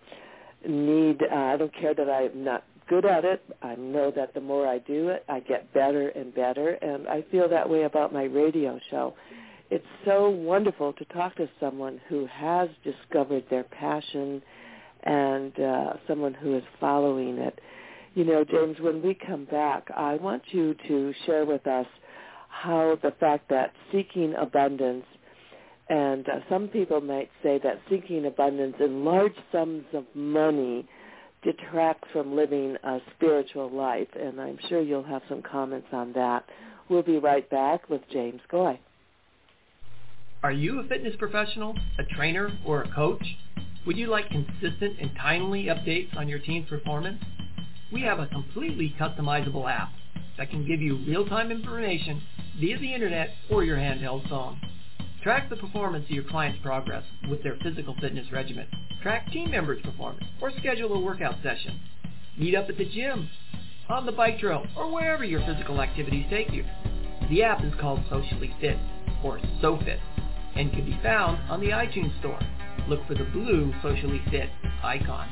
need 0.68 1.22
uh, 1.22 1.34
i 1.34 1.56
don't 1.56 1.74
care 1.74 1.94
that 1.94 2.08
i'm 2.10 2.44
not 2.44 2.64
good 2.90 3.06
at 3.06 3.24
it. 3.24 3.40
I 3.62 3.76
know 3.76 4.12
that 4.16 4.34
the 4.34 4.40
more 4.40 4.66
I 4.66 4.78
do 4.78 5.08
it, 5.10 5.24
I 5.28 5.38
get 5.40 5.72
better 5.72 6.08
and 6.08 6.34
better, 6.34 6.70
and 6.70 7.06
I 7.08 7.24
feel 7.30 7.48
that 7.48 7.70
way 7.70 7.84
about 7.84 8.12
my 8.12 8.24
radio 8.24 8.78
show. 8.90 9.14
It's 9.70 9.86
so 10.04 10.28
wonderful 10.28 10.92
to 10.94 11.04
talk 11.06 11.36
to 11.36 11.48
someone 11.60 12.00
who 12.08 12.26
has 12.26 12.68
discovered 12.82 13.44
their 13.48 13.62
passion 13.62 14.42
and 15.04 15.58
uh, 15.60 15.92
someone 16.08 16.34
who 16.34 16.56
is 16.56 16.64
following 16.80 17.38
it. 17.38 17.60
You 18.14 18.24
know, 18.24 18.44
James, 18.44 18.76
when 18.80 19.02
we 19.02 19.14
come 19.14 19.44
back, 19.44 19.88
I 19.96 20.16
want 20.16 20.42
you 20.50 20.74
to 20.88 21.14
share 21.26 21.44
with 21.44 21.66
us 21.66 21.86
how 22.48 22.98
the 23.02 23.12
fact 23.20 23.48
that 23.50 23.72
seeking 23.92 24.34
abundance 24.34 25.04
and 25.90 26.28
uh, 26.28 26.38
some 26.48 26.68
people 26.68 27.00
might 27.00 27.30
say 27.42 27.58
that 27.64 27.80
seeking 27.90 28.24
abundance 28.24 28.76
in 28.78 29.04
large 29.04 29.34
sums 29.50 29.84
of 29.92 30.04
money 30.14 30.86
detracts 31.42 32.08
from 32.12 32.36
living 32.36 32.76
a 32.84 32.98
spiritual 33.16 33.68
life, 33.70 34.06
and 34.14 34.40
I'm 34.40 34.58
sure 34.68 34.80
you'll 34.80 35.02
have 35.02 35.22
some 35.28 35.42
comments 35.42 35.88
on 35.92 36.12
that. 36.12 36.44
We'll 36.88 37.02
be 37.02 37.18
right 37.18 37.48
back 37.50 37.90
with 37.90 38.02
James 38.12 38.40
Goi. 38.52 38.78
Are 40.44 40.52
you 40.52 40.78
a 40.78 40.86
fitness 40.86 41.14
professional, 41.18 41.74
a 41.98 42.04
trainer, 42.14 42.50
or 42.64 42.82
a 42.82 42.94
coach? 42.94 43.24
Would 43.84 43.96
you 43.96 44.06
like 44.06 44.28
consistent 44.30 44.96
and 45.00 45.10
timely 45.20 45.64
updates 45.64 46.16
on 46.16 46.28
your 46.28 46.38
team's 46.38 46.68
performance? 46.68 47.20
We 47.92 48.02
have 48.02 48.20
a 48.20 48.26
completely 48.26 48.94
customizable 48.98 49.68
app 49.68 49.90
that 50.38 50.50
can 50.50 50.66
give 50.66 50.80
you 50.80 50.96
real-time 51.06 51.50
information 51.50 52.22
via 52.58 52.78
the 52.78 52.94
internet 52.94 53.30
or 53.50 53.64
your 53.64 53.76
handheld 53.76 54.28
phone. 54.28 54.60
Track 55.22 55.50
the 55.50 55.56
performance 55.56 56.04
of 56.04 56.10
your 56.10 56.24
client's 56.24 56.62
progress 56.62 57.04
with 57.28 57.42
their 57.42 57.56
physical 57.62 57.96
fitness 58.00 58.30
regimen. 58.32 58.66
Track 59.02 59.30
team 59.32 59.50
members' 59.50 59.82
performance 59.82 60.24
or 60.40 60.52
schedule 60.58 60.94
a 60.94 61.00
workout 61.00 61.34
session. 61.42 61.80
Meet 62.38 62.54
up 62.54 62.68
at 62.68 62.78
the 62.78 62.84
gym, 62.84 63.28
on 63.88 64.06
the 64.06 64.12
bike 64.12 64.38
trail, 64.38 64.64
or 64.76 64.92
wherever 64.92 65.24
your 65.24 65.44
physical 65.44 65.80
activities 65.80 66.26
take 66.30 66.52
you. 66.52 66.64
The 67.28 67.42
app 67.42 67.64
is 67.64 67.72
called 67.80 68.00
Socially 68.08 68.54
Fit, 68.60 68.78
or 69.24 69.40
SoFit, 69.60 69.98
and 70.54 70.72
can 70.72 70.84
be 70.84 70.98
found 71.02 71.38
on 71.50 71.60
the 71.60 71.70
iTunes 71.70 72.16
Store. 72.20 72.40
Look 72.88 73.06
for 73.06 73.14
the 73.14 73.24
blue 73.24 73.74
Socially 73.82 74.22
Fit 74.30 74.48
icon. 74.82 75.28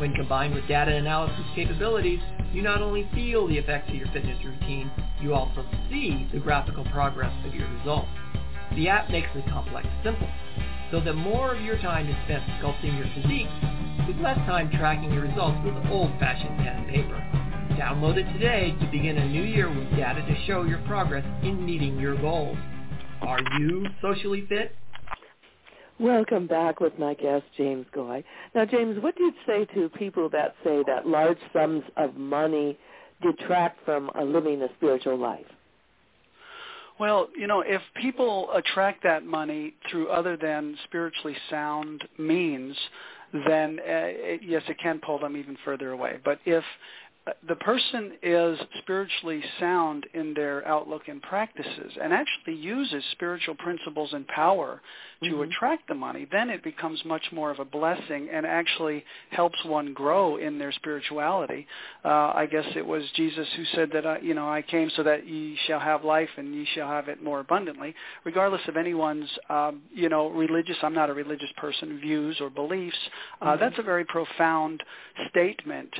When 0.00 0.14
combined 0.14 0.54
with 0.54 0.66
data 0.66 0.96
analysis 0.96 1.44
capabilities, 1.54 2.20
you 2.54 2.62
not 2.62 2.80
only 2.80 3.06
feel 3.14 3.46
the 3.46 3.58
effects 3.58 3.90
of 3.90 3.96
your 3.96 4.08
fitness 4.14 4.42
routine, 4.42 4.90
you 5.20 5.34
also 5.34 5.62
see 5.90 6.26
the 6.32 6.38
graphical 6.38 6.86
progress 6.86 7.34
of 7.44 7.54
your 7.54 7.68
results. 7.68 8.08
The 8.76 8.88
app 8.88 9.10
makes 9.10 9.28
the 9.34 9.42
complex 9.42 9.86
simple, 10.02 10.26
so 10.90 11.00
that 11.00 11.12
more 11.12 11.54
of 11.54 11.60
your 11.60 11.76
time 11.82 12.08
is 12.08 12.16
spent 12.24 12.42
sculpting 12.58 12.96
your 12.96 13.08
physique, 13.12 13.46
with 14.08 14.16
less 14.24 14.38
time 14.48 14.70
tracking 14.70 15.12
your 15.12 15.24
results 15.24 15.58
with 15.66 15.74
old-fashioned 15.92 16.56
pen 16.56 16.76
and 16.78 16.88
paper. 16.88 17.20
Download 17.78 18.16
it 18.16 18.32
today 18.32 18.74
to 18.80 18.86
begin 18.90 19.18
a 19.18 19.28
new 19.28 19.42
year 19.42 19.68
with 19.68 19.90
data 19.90 20.22
to 20.22 20.46
show 20.46 20.62
your 20.62 20.80
progress 20.86 21.26
in 21.42 21.62
meeting 21.62 21.98
your 21.98 22.16
goals. 22.16 22.56
Are 23.20 23.40
you 23.58 23.84
socially 24.00 24.46
fit? 24.48 24.74
Welcome 26.00 26.46
back 26.46 26.80
with 26.80 26.98
my 26.98 27.12
guest, 27.12 27.44
James 27.58 27.84
Goi. 27.94 28.24
Now, 28.54 28.64
James, 28.64 29.02
what 29.02 29.14
do 29.16 29.24
you 29.24 29.32
say 29.46 29.66
to 29.74 29.90
people 29.90 30.30
that 30.30 30.54
say 30.64 30.82
that 30.86 31.06
large 31.06 31.36
sums 31.52 31.82
of 31.98 32.16
money 32.16 32.78
detract 33.20 33.84
from 33.84 34.10
a 34.18 34.24
living 34.24 34.62
a 34.62 34.68
spiritual 34.78 35.18
life? 35.18 35.44
Well, 36.98 37.28
you 37.36 37.46
know, 37.46 37.60
if 37.60 37.82
people 38.00 38.48
attract 38.54 39.02
that 39.02 39.26
money 39.26 39.74
through 39.90 40.08
other 40.08 40.38
than 40.38 40.74
spiritually 40.84 41.36
sound 41.50 42.04
means, 42.16 42.74
then 43.46 43.78
uh, 43.80 43.84
it, 43.84 44.40
yes, 44.42 44.62
it 44.70 44.78
can 44.78 45.00
pull 45.04 45.18
them 45.18 45.36
even 45.36 45.58
further 45.66 45.90
away. 45.90 46.18
But 46.24 46.38
if 46.46 46.64
the 47.48 47.56
person 47.56 48.12
is 48.22 48.58
spiritually 48.78 49.42
sound 49.58 50.06
in 50.14 50.34
their 50.34 50.66
outlook 50.66 51.02
and 51.08 51.20
practices 51.22 51.92
and 52.00 52.12
actually 52.12 52.54
uses 52.54 53.02
spiritual 53.12 53.54
principles 53.56 54.10
and 54.12 54.26
power 54.28 54.80
to 55.22 55.30
mm-hmm. 55.30 55.42
attract 55.42 55.86
the 55.88 55.94
money, 55.94 56.26
then 56.32 56.48
it 56.48 56.62
becomes 56.64 57.02
much 57.04 57.24
more 57.32 57.50
of 57.50 57.58
a 57.58 57.64
blessing 57.64 58.28
and 58.32 58.46
actually 58.46 59.04
helps 59.30 59.62
one 59.64 59.92
grow 59.92 60.36
in 60.36 60.58
their 60.58 60.72
spirituality. 60.72 61.66
Uh, 62.04 62.32
I 62.34 62.46
guess 62.50 62.64
it 62.74 62.86
was 62.86 63.04
Jesus 63.16 63.46
who 63.56 63.64
said 63.74 63.90
that, 63.92 64.06
uh, 64.06 64.16
you 64.22 64.34
know, 64.34 64.48
I 64.48 64.62
came 64.62 64.90
so 64.96 65.02
that 65.02 65.26
ye 65.26 65.58
shall 65.66 65.80
have 65.80 66.04
life 66.04 66.30
and 66.36 66.54
ye 66.54 66.66
shall 66.74 66.88
have 66.88 67.08
it 67.08 67.22
more 67.22 67.40
abundantly. 67.40 67.94
Regardless 68.24 68.62
of 68.66 68.76
anyone's, 68.76 69.28
um, 69.50 69.82
you 69.92 70.08
know, 70.08 70.28
religious, 70.28 70.76
I'm 70.82 70.94
not 70.94 71.10
a 71.10 71.14
religious 71.14 71.50
person, 71.58 72.00
views 72.00 72.38
or 72.40 72.48
beliefs, 72.48 72.96
uh, 73.40 73.46
mm-hmm. 73.46 73.60
that's 73.60 73.78
a 73.78 73.82
very 73.82 74.04
profound 74.06 74.82
statement 75.28 75.92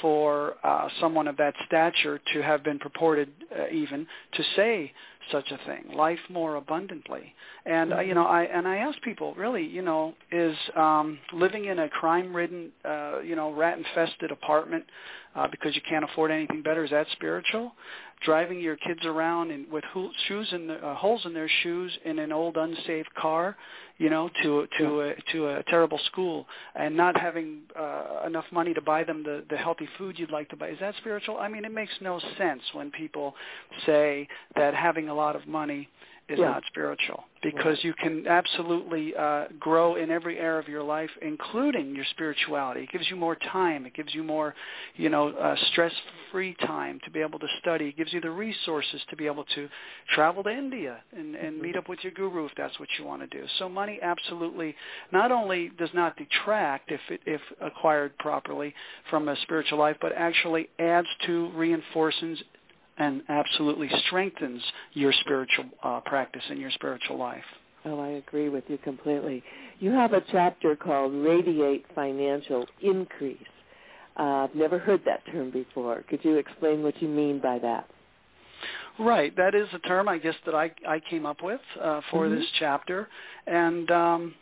for 0.00 0.54
uh, 0.64 0.88
someone 1.00 1.28
of 1.28 1.36
that 1.36 1.54
stature 1.66 2.20
to 2.32 2.42
have 2.42 2.62
been 2.62 2.78
purported 2.78 3.30
uh, 3.56 3.68
even 3.72 4.06
to 4.32 4.42
say 4.54 4.92
such 5.32 5.50
a 5.50 5.58
thing, 5.66 5.96
life 5.96 6.18
more 6.28 6.56
abundantly. 6.56 7.34
And 7.64 7.92
uh, 7.92 8.00
you 8.00 8.14
know, 8.14 8.26
I 8.26 8.42
and 8.44 8.66
I 8.66 8.76
ask 8.76 9.00
people, 9.02 9.34
really, 9.34 9.64
you 9.64 9.82
know, 9.82 10.14
is 10.30 10.56
um, 10.76 11.18
living 11.32 11.64
in 11.64 11.80
a 11.80 11.88
crime-ridden, 11.88 12.70
uh, 12.84 13.20
you 13.20 13.34
know, 13.34 13.52
rat-infested 13.52 14.30
apartment 14.30 14.84
uh, 15.34 15.48
because 15.50 15.74
you 15.74 15.82
can't 15.88 16.04
afford 16.04 16.30
anything 16.30 16.62
better 16.62 16.84
is 16.84 16.90
that 16.90 17.06
spiritual? 17.12 17.72
Driving 18.24 18.60
your 18.60 18.76
kids 18.76 19.04
around 19.04 19.50
in, 19.50 19.66
with 19.70 19.84
ho- 19.84 20.10
shoes 20.26 20.48
in 20.52 20.66
the, 20.68 20.74
uh, 20.74 20.94
holes 20.94 21.22
in 21.26 21.34
their 21.34 21.48
shoes 21.62 21.96
in 22.04 22.18
an 22.18 22.32
old 22.32 22.56
unsafe 22.56 23.06
car, 23.18 23.56
you 23.98 24.10
know, 24.10 24.30
to 24.42 24.66
to 24.78 25.00
a, 25.02 25.14
to 25.32 25.48
a 25.48 25.62
terrible 25.64 25.98
school, 26.06 26.46
and 26.74 26.96
not 26.96 27.18
having 27.18 27.60
uh, 27.78 28.22
enough 28.26 28.46
money 28.52 28.72
to 28.74 28.80
buy 28.80 29.04
them 29.04 29.22
the 29.22 29.44
the 29.50 29.56
healthy 29.56 29.88
food 29.98 30.18
you'd 30.18 30.30
like 30.30 30.48
to 30.48 30.56
buy. 30.56 30.68
Is 30.68 30.78
that 30.80 30.94
spiritual? 30.96 31.38
I 31.38 31.48
mean, 31.48 31.64
it 31.64 31.72
makes 31.72 31.92
no 32.00 32.20
sense 32.38 32.62
when 32.72 32.90
people 32.90 33.34
say 33.84 34.26
that 34.56 34.74
having 34.74 35.08
a 35.08 35.14
lot 35.14 35.36
of 35.36 35.46
money 35.46 35.88
is 36.28 36.38
yeah. 36.38 36.46
not 36.46 36.62
spiritual 36.66 37.24
because 37.42 37.78
you 37.82 37.94
can 37.94 38.26
absolutely 38.26 39.14
uh, 39.14 39.44
grow 39.60 39.94
in 39.94 40.10
every 40.10 40.38
area 40.38 40.58
of 40.58 40.66
your 40.66 40.82
life, 40.82 41.10
including 41.22 41.94
your 41.94 42.04
spirituality. 42.10 42.80
It 42.82 42.90
gives 42.90 43.08
you 43.08 43.14
more 43.14 43.36
time. 43.36 43.86
It 43.86 43.94
gives 43.94 44.12
you 44.12 44.24
more, 44.24 44.54
you 44.96 45.08
know, 45.08 45.28
uh, 45.28 45.54
stress-free 45.70 46.56
time 46.66 46.98
to 47.04 47.10
be 47.12 47.20
able 47.20 47.38
to 47.38 47.46
study. 47.60 47.86
It 47.86 47.96
gives 47.96 48.12
you 48.12 48.20
the 48.20 48.30
resources 48.30 49.00
to 49.10 49.16
be 49.16 49.26
able 49.26 49.44
to 49.54 49.68
travel 50.14 50.42
to 50.44 50.50
India 50.50 50.98
and, 51.16 51.36
and 51.36 51.54
mm-hmm. 51.54 51.62
meet 51.62 51.76
up 51.76 51.88
with 51.88 52.00
your 52.02 52.12
guru 52.12 52.46
if 52.46 52.52
that's 52.56 52.78
what 52.80 52.88
you 52.98 53.04
want 53.04 53.22
to 53.22 53.28
do. 53.28 53.46
So 53.58 53.68
money 53.68 54.00
absolutely 54.02 54.74
not 55.12 55.30
only 55.30 55.70
does 55.78 55.90
not 55.94 56.16
detract 56.16 56.90
if 56.90 57.00
it, 57.10 57.20
if 57.26 57.40
acquired 57.60 58.18
properly 58.18 58.74
from 59.10 59.28
a 59.28 59.36
spiritual 59.42 59.78
life, 59.78 59.96
but 60.00 60.12
actually 60.16 60.68
adds 60.80 61.08
to, 61.26 61.50
reinforces, 61.54 62.42
and 62.98 63.22
absolutely 63.28 63.90
strengthens 64.06 64.62
your 64.92 65.12
spiritual 65.20 65.66
uh, 65.82 66.00
practice 66.00 66.42
and 66.48 66.58
your 66.58 66.70
spiritual 66.70 67.18
life. 67.18 67.44
Oh, 67.84 68.00
I 68.00 68.08
agree 68.08 68.48
with 68.48 68.64
you 68.68 68.78
completely. 68.78 69.42
You 69.78 69.90
have 69.92 70.12
a 70.12 70.22
chapter 70.32 70.74
called 70.74 71.12
Radiate 71.14 71.84
Financial 71.94 72.66
Increase. 72.82 73.38
Uh, 74.18 74.22
I've 74.22 74.54
never 74.54 74.78
heard 74.78 75.02
that 75.04 75.24
term 75.30 75.50
before. 75.50 76.02
Could 76.08 76.24
you 76.24 76.36
explain 76.36 76.82
what 76.82 77.00
you 77.00 77.08
mean 77.08 77.40
by 77.40 77.58
that? 77.60 77.86
Right, 78.98 79.36
that 79.36 79.54
is 79.54 79.68
a 79.74 79.78
term 79.80 80.08
I 80.08 80.16
guess 80.16 80.34
that 80.46 80.54
I 80.54 80.70
I 80.88 81.00
came 81.10 81.26
up 81.26 81.42
with 81.42 81.60
uh, 81.80 82.00
for 82.10 82.26
mm-hmm. 82.26 82.36
this 82.36 82.46
chapter, 82.58 83.08
and 83.46 83.90
um, 83.90 84.34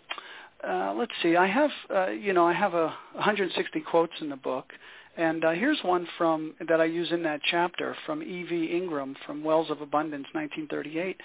uh, 0.66 0.94
let's 0.96 1.10
see. 1.22 1.34
I 1.34 1.48
have 1.48 1.70
uh, 1.92 2.10
you 2.10 2.32
know 2.32 2.46
I 2.46 2.52
have 2.52 2.74
a 2.74 2.86
160 3.14 3.80
quotes 3.80 4.12
in 4.20 4.30
the 4.30 4.36
book, 4.36 4.66
and 5.16 5.44
uh, 5.44 5.50
here's 5.50 5.78
one 5.82 6.06
from 6.18 6.54
that 6.68 6.80
I 6.80 6.84
use 6.84 7.10
in 7.12 7.22
that 7.22 7.40
chapter 7.50 7.96
from 8.06 8.22
E.V. 8.22 8.70
Ingraham 8.72 9.14
from 9.26 9.44
Wells 9.44 9.70
of 9.70 9.80
Abundance, 9.80 10.26
1938. 10.32 11.16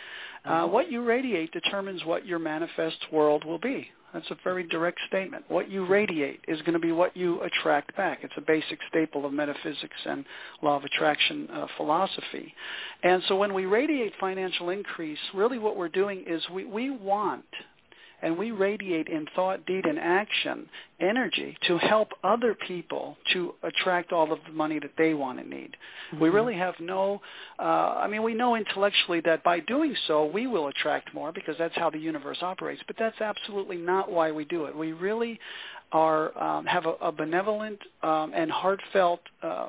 Uh, 0.45 0.49
uh-huh. 0.49 0.67
What 0.67 0.91
you 0.91 1.04
radiate 1.04 1.52
determines 1.52 2.06
what 2.06 2.25
your 2.25 2.39
manifest 2.39 2.97
world 3.12 3.45
will 3.45 3.60
be. 3.60 3.88
That's 4.13 4.30
a 4.32 4.38
very 4.43 4.63
direct 4.63 4.99
statement. 5.08 5.45
What 5.49 5.69
you 5.69 5.86
radiate 5.86 6.39
is 6.47 6.60
going 6.62 6.73
to 6.73 6.80
be 6.80 6.91
what 6.91 7.15
you 7.15 7.41
attract 7.41 7.95
back. 7.95 8.19
It's 8.23 8.34
a 8.38 8.41
basic 8.41 8.80
staple 8.89 9.25
of 9.25 9.34
metaphysics 9.34 9.97
and 10.06 10.25
law 10.63 10.78
of 10.78 10.84
attraction 10.84 11.47
uh, 11.54 11.67
philosophy. 11.78 12.54
And 13.04 13.21
so 13.28 13.36
when 13.36 13.54
we 13.54 13.65
radiate 13.65 14.13
financial 14.19 14.69
increase, 14.69 15.19
really 15.34 15.60
what 15.60 15.78
we're 15.78 15.89
doing 15.89 16.23
is 16.28 16.41
we, 16.52 16.65
we 16.65 16.89
want 16.89 17.45
and 18.22 18.38
we 18.38 18.52
radiate 18.52 19.08
in 19.08 19.26
thought, 19.36 19.66
deed, 19.66 19.86
and 19.86 20.00
action 20.00 20.68
energy 21.00 21.58
to 21.68 21.78
help 21.78 22.10
other 22.24 22.56
people 22.68 23.18
to 23.34 23.54
attract 23.64 24.12
all 24.12 24.32
of 24.34 24.40
the 24.46 24.54
money 24.54 24.80
that 24.80 24.92
they 24.98 25.14
want 25.14 25.40
and 25.40 25.50
need. 25.50 25.76
Mm-hmm. 26.12 26.24
We 26.24 26.30
really 26.30 26.56
have 26.56 26.76
no, 26.80 27.22
uh, 27.58 27.64
I 27.64 28.08
mean, 28.08 28.24
we 28.24 28.34
know 28.34 28.56
intellectually 28.56 29.22
that 29.22 29.44
by 29.44 29.62
doing 29.62 29.96
so, 30.08 30.26
we 30.26 30.48
will 30.48 30.68
attract 30.68 31.14
more 31.14 31.32
because 31.32 31.56
that's 31.58 31.76
how 31.76 31.90
the 31.90 32.00
universe 32.00 32.40
operates, 32.42 32.82
but 32.88 32.98
that's 33.00 33.22
absolutely 33.22 33.78
not 33.78 34.12
why 34.12 34.32
we 34.32 34.46
do 34.46 34.66
it. 34.66 34.76
We 34.76 34.92
really 34.92 35.40
are 35.92 36.38
um, 36.42 36.66
have 36.66 36.86
a, 36.86 36.94
a 37.02 37.12
benevolent 37.12 37.80
um, 38.04 38.32
and 38.36 38.52
heartfelt, 38.52 39.22
uh, 39.42 39.68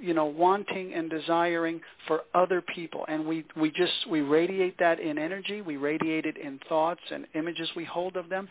you 0.00 0.14
know, 0.14 0.26
wanting 0.26 0.94
and 0.94 1.10
desiring 1.10 1.80
for 2.06 2.22
other 2.34 2.62
people, 2.74 3.04
and 3.08 3.26
we 3.26 3.44
we 3.56 3.70
just 3.70 3.92
we 4.10 4.20
radiate 4.20 4.78
that 4.78 4.98
in 5.00 5.18
energy. 5.18 5.60
We 5.60 5.76
radiate 5.76 6.24
it 6.24 6.36
in 6.38 6.58
thoughts 6.68 7.00
and 7.10 7.26
images 7.34 7.68
we 7.76 7.84
hold 7.88 8.16
of 8.16 8.28
them, 8.28 8.48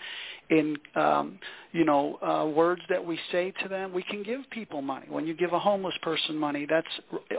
in 0.50 0.78
um, 0.95 1.39
you 1.71 1.86
know 1.86 2.17
uh, 2.21 2.45
words 2.47 2.82
that 2.89 3.04
we 3.04 3.19
say 3.32 3.54
to 3.63 3.69
them. 3.69 3.93
We 3.93 4.04
can 4.04 4.23
give 4.23 4.41
people 4.52 4.82
money. 4.82 5.08
When 5.10 5.26
you 5.28 5.34
give 5.34 5.54
a 5.54 5.60
homeless 5.60 5.95
person 6.02 6.36
money, 6.36 6.65
that's 6.69 6.88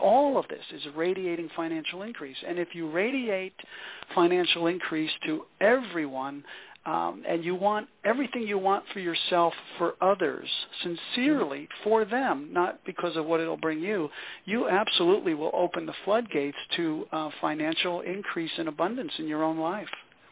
all 0.01 0.39
of 0.39 0.47
this 0.49 0.65
is 0.75 0.83
radiating 0.97 1.49
financial 1.55 2.03
increase. 2.03 2.37
And 2.47 2.59
if 2.59 2.69
you 2.75 2.91
radiate 2.91 3.55
financial 4.15 4.67
increase 4.67 5.11
to 5.27 5.45
everyone, 5.61 6.45
um, 6.89 7.23
and 7.29 7.45
you 7.45 7.55
want 7.55 7.87
everything 8.05 8.43
you 8.43 8.57
want 8.57 8.85
for 8.95 9.01
yourself 9.01 9.53
for 9.77 9.95
others 10.01 10.49
sincerely 10.83 11.69
for 11.85 12.07
them, 12.07 12.49
not 12.51 12.81
because 12.87 13.15
of 13.17 13.27
what 13.27 13.41
it'll 13.41 13.59
bring 13.59 13.81
you, 13.81 14.09
you 14.47 14.69
absolutely 14.69 15.35
will 15.35 15.51
open 15.53 15.85
the 15.85 15.93
floodgates 16.05 16.57
to 16.77 17.05
uh, 17.13 17.31
financial 17.43 18.01
increase 18.01 18.53
and 18.57 18.69
abundance 18.69 19.13
in 19.19 19.29
your 19.29 19.45
own 19.45 19.59
life. 19.59 19.89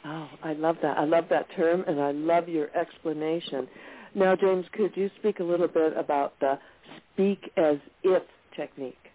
Oh, 0.09 0.29
I 0.45 0.53
love 0.53 0.77
that. 0.83 0.97
I 0.99 1.05
love 1.05 1.25
that 1.31 1.47
term, 1.57 1.85
and 1.89 2.01
I 2.01 2.13
love 2.13 2.49
your 2.49 2.69
explanation. 2.77 3.67
Now, 4.15 4.37
James, 4.37 4.65
could 4.73 4.97
you 4.97 5.11
speak 5.19 5.41
a 5.41 5.43
little 5.43 5.67
bit 5.67 5.97
about 5.97 6.39
the 6.41 6.59
speak 7.13 7.51
as 7.57 7.77
if 8.05 8.23
technique? 8.57 9.06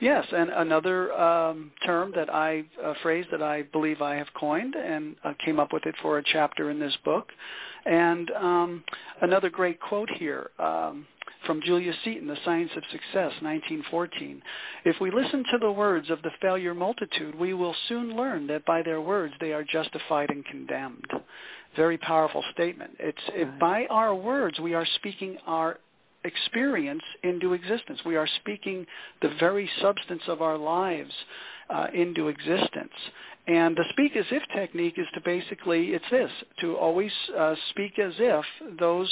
Yes, 0.00 0.26
and 0.32 0.50
another 0.50 1.12
um, 1.12 1.70
term 1.84 2.12
that 2.14 2.32
I, 2.32 2.64
a 2.82 2.94
phrase 3.02 3.26
that 3.30 3.42
I 3.42 3.62
believe 3.62 4.02
I 4.02 4.16
have 4.16 4.28
coined 4.34 4.74
and 4.74 5.16
uh, 5.24 5.34
came 5.44 5.60
up 5.60 5.72
with 5.72 5.86
it 5.86 5.94
for 6.02 6.18
a 6.18 6.22
chapter 6.24 6.70
in 6.70 6.78
this 6.78 6.96
book. 7.04 7.28
And 7.84 8.30
um, 8.32 8.84
another 9.20 9.50
great 9.50 9.80
quote 9.80 10.08
here 10.18 10.50
um, 10.58 11.06
from 11.46 11.60
Julius 11.62 11.96
Seton, 12.04 12.28
The 12.28 12.36
Science 12.44 12.70
of 12.76 12.82
Success, 12.92 13.32
1914. 13.42 14.42
If 14.84 14.96
we 15.00 15.10
listen 15.10 15.44
to 15.50 15.58
the 15.58 15.72
words 15.72 16.10
of 16.10 16.22
the 16.22 16.30
failure 16.40 16.74
multitude, 16.74 17.34
we 17.34 17.54
will 17.54 17.74
soon 17.88 18.16
learn 18.16 18.46
that 18.48 18.64
by 18.64 18.82
their 18.82 19.00
words 19.00 19.34
they 19.40 19.52
are 19.52 19.64
justified 19.64 20.30
and 20.30 20.44
condemned. 20.44 21.06
Very 21.76 21.98
powerful 21.98 22.44
statement. 22.52 22.92
It's 23.00 23.18
it, 23.28 23.58
by 23.58 23.86
our 23.90 24.14
words 24.14 24.60
we 24.60 24.74
are 24.74 24.86
speaking 24.96 25.38
our 25.46 25.78
experience 26.24 27.02
into 27.22 27.52
existence. 27.52 28.00
We 28.04 28.16
are 28.16 28.28
speaking 28.40 28.86
the 29.20 29.34
very 29.40 29.68
substance 29.80 30.22
of 30.28 30.42
our 30.42 30.56
lives 30.56 31.12
uh, 31.70 31.86
into 31.94 32.28
existence. 32.28 32.92
And 33.46 33.76
the 33.76 33.84
speak 33.90 34.16
as 34.16 34.26
if 34.30 34.42
technique 34.54 34.94
is 34.98 35.06
to 35.14 35.20
basically, 35.20 35.88
it's 35.88 36.04
this, 36.10 36.30
to 36.60 36.76
always 36.76 37.10
uh, 37.36 37.54
speak 37.70 37.98
as 37.98 38.12
if 38.18 38.44
those 38.78 39.10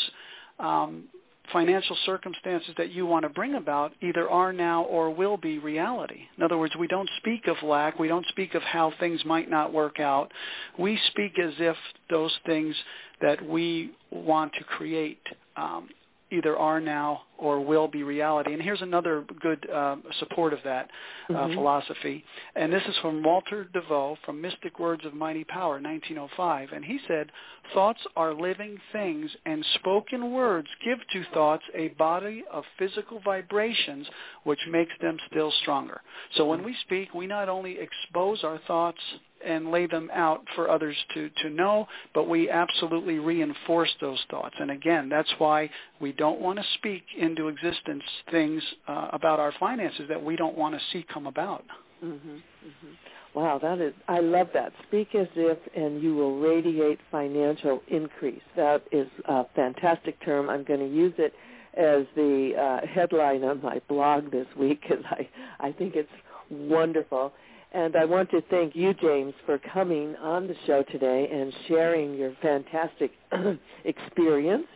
um, 0.58 1.04
financial 1.52 1.96
circumstances 2.06 2.70
that 2.78 2.92
you 2.92 3.06
want 3.06 3.24
to 3.24 3.28
bring 3.28 3.54
about 3.54 3.92
either 4.00 4.28
are 4.28 4.52
now 4.52 4.84
or 4.84 5.10
will 5.10 5.36
be 5.36 5.58
reality. 5.58 6.20
In 6.36 6.44
other 6.44 6.58
words, 6.58 6.74
we 6.78 6.86
don't 6.86 7.10
speak 7.16 7.48
of 7.48 7.56
lack. 7.62 7.98
We 7.98 8.08
don't 8.08 8.26
speak 8.26 8.54
of 8.54 8.62
how 8.62 8.92
things 9.00 9.24
might 9.24 9.50
not 9.50 9.72
work 9.72 9.98
out. 9.98 10.30
We 10.78 10.98
speak 11.08 11.38
as 11.38 11.54
if 11.58 11.76
those 12.08 12.32
things 12.46 12.76
that 13.20 13.44
we 13.44 13.90
want 14.10 14.52
to 14.54 14.64
create 14.64 15.20
um, 15.56 15.88
either 16.30 16.56
are 16.56 16.80
now 16.80 17.22
or 17.38 17.60
will 17.60 17.88
be 17.88 18.02
reality. 18.02 18.52
And 18.52 18.62
here's 18.62 18.82
another 18.82 19.24
good 19.40 19.68
uh, 19.70 19.96
support 20.18 20.52
of 20.52 20.58
that 20.64 20.90
uh, 21.28 21.32
mm-hmm. 21.32 21.54
philosophy. 21.54 22.24
And 22.54 22.72
this 22.72 22.82
is 22.88 22.94
from 23.00 23.22
Walter 23.22 23.68
DeVoe 23.72 24.16
from 24.24 24.40
Mystic 24.40 24.78
Words 24.78 25.04
of 25.06 25.14
Mighty 25.14 25.44
Power, 25.44 25.80
1905. 25.80 26.68
And 26.72 26.84
he 26.84 26.98
said, 27.08 27.30
thoughts 27.72 28.00
are 28.16 28.34
living 28.34 28.78
things 28.92 29.30
and 29.46 29.64
spoken 29.76 30.32
words 30.32 30.68
give 30.84 30.98
to 31.12 31.24
thoughts 31.32 31.64
a 31.74 31.88
body 31.88 32.44
of 32.52 32.64
physical 32.78 33.20
vibrations 33.24 34.06
which 34.44 34.60
makes 34.70 34.92
them 35.00 35.16
still 35.30 35.52
stronger. 35.62 36.00
So 36.36 36.46
when 36.46 36.62
we 36.62 36.76
speak, 36.82 37.14
we 37.14 37.26
not 37.26 37.48
only 37.48 37.78
expose 37.78 38.44
our 38.44 38.60
thoughts 38.66 39.00
and 39.44 39.70
lay 39.70 39.86
them 39.86 40.10
out 40.12 40.42
for 40.54 40.70
others 40.70 40.96
to, 41.14 41.30
to 41.42 41.50
know, 41.50 41.86
but 42.14 42.28
we 42.28 42.50
absolutely 42.50 43.18
reinforce 43.18 43.90
those 44.00 44.18
thoughts. 44.30 44.54
And 44.58 44.70
again, 44.70 45.08
that's 45.08 45.32
why 45.38 45.70
we 46.00 46.12
don't 46.12 46.40
want 46.40 46.58
to 46.58 46.64
speak 46.74 47.02
into 47.18 47.48
existence 47.48 48.02
things 48.30 48.62
uh, 48.88 49.08
about 49.12 49.40
our 49.40 49.52
finances 49.58 50.06
that 50.08 50.22
we 50.22 50.36
don't 50.36 50.56
want 50.56 50.74
to 50.74 50.80
see 50.92 51.04
come 51.12 51.26
about. 51.26 51.64
Mm-hmm, 52.04 52.30
mm-hmm. 52.30 52.88
Wow, 53.34 53.60
that 53.62 53.80
is, 53.80 53.94
I 54.08 54.18
love 54.18 54.48
that. 54.54 54.72
Speak 54.88 55.14
as 55.14 55.28
if 55.36 55.58
and 55.76 56.02
you 56.02 56.16
will 56.16 56.40
radiate 56.40 56.98
financial 57.12 57.80
increase. 57.88 58.42
That 58.56 58.82
is 58.90 59.06
a 59.26 59.44
fantastic 59.54 60.22
term. 60.24 60.50
I'm 60.50 60.64
going 60.64 60.80
to 60.80 60.88
use 60.88 61.14
it 61.18 61.32
as 61.76 62.06
the 62.16 62.52
uh, 62.58 62.86
headline 62.86 63.44
on 63.44 63.62
my 63.62 63.80
blog 63.88 64.32
this 64.32 64.46
week 64.58 64.82
because 64.82 65.04
I, 65.08 65.28
I 65.60 65.72
think 65.72 65.94
it's 65.94 66.10
wonderful. 66.50 67.32
And 67.72 67.94
I 67.94 68.04
want 68.04 68.30
to 68.30 68.42
thank 68.50 68.74
you, 68.74 68.94
James, 68.94 69.32
for 69.46 69.58
coming 69.72 70.16
on 70.16 70.48
the 70.48 70.56
show 70.66 70.82
today 70.84 71.28
and 71.32 71.52
sharing 71.68 72.14
your 72.14 72.34
fantastic 72.42 73.12
experience 73.84 74.66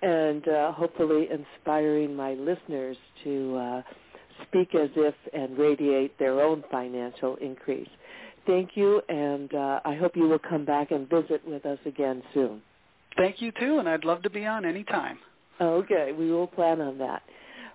and 0.00 0.46
uh, 0.48 0.72
hopefully 0.72 1.28
inspiring 1.30 2.14
my 2.14 2.34
listeners 2.34 2.96
to 3.24 3.56
uh, 3.56 3.82
speak 4.46 4.74
as 4.74 4.88
if 4.96 5.14
and 5.32 5.58
radiate 5.58 6.18
their 6.18 6.40
own 6.40 6.64
financial 6.70 7.36
increase. 7.36 7.88
Thank 8.46 8.70
you, 8.76 9.02
and 9.08 9.52
uh, 9.52 9.80
I 9.84 9.94
hope 9.94 10.16
you 10.16 10.26
will 10.28 10.38
come 10.38 10.64
back 10.64 10.90
and 10.90 11.08
visit 11.08 11.46
with 11.46 11.66
us 11.66 11.78
again 11.84 12.22
soon. 12.32 12.62
Thank 13.16 13.42
you, 13.42 13.52
too, 13.52 13.78
and 13.78 13.88
I'd 13.88 14.04
love 14.04 14.22
to 14.22 14.30
be 14.30 14.46
on 14.46 14.64
anytime. 14.64 15.18
Okay, 15.60 16.12
we 16.16 16.30
will 16.30 16.46
plan 16.46 16.80
on 16.80 16.96
that. 16.98 17.22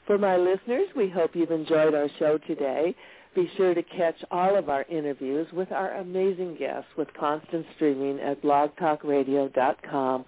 For 0.07 0.17
my 0.17 0.35
listeners, 0.37 0.87
we 0.95 1.09
hope 1.09 1.35
you've 1.35 1.51
enjoyed 1.51 1.93
our 1.93 2.07
show 2.17 2.37
today. 2.39 2.95
Be 3.35 3.49
sure 3.57 3.73
to 3.73 3.83
catch 3.83 4.17
all 4.31 4.55
of 4.57 4.69
our 4.69 4.83
interviews 4.83 5.47
with 5.53 5.71
our 5.71 5.93
amazing 5.95 6.55
guests 6.59 6.89
with 6.97 7.07
constant 7.19 7.65
streaming 7.75 8.19
at 8.19 8.41
blogtalkradio.com 8.43 10.25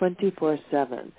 24-7. 0.00 1.12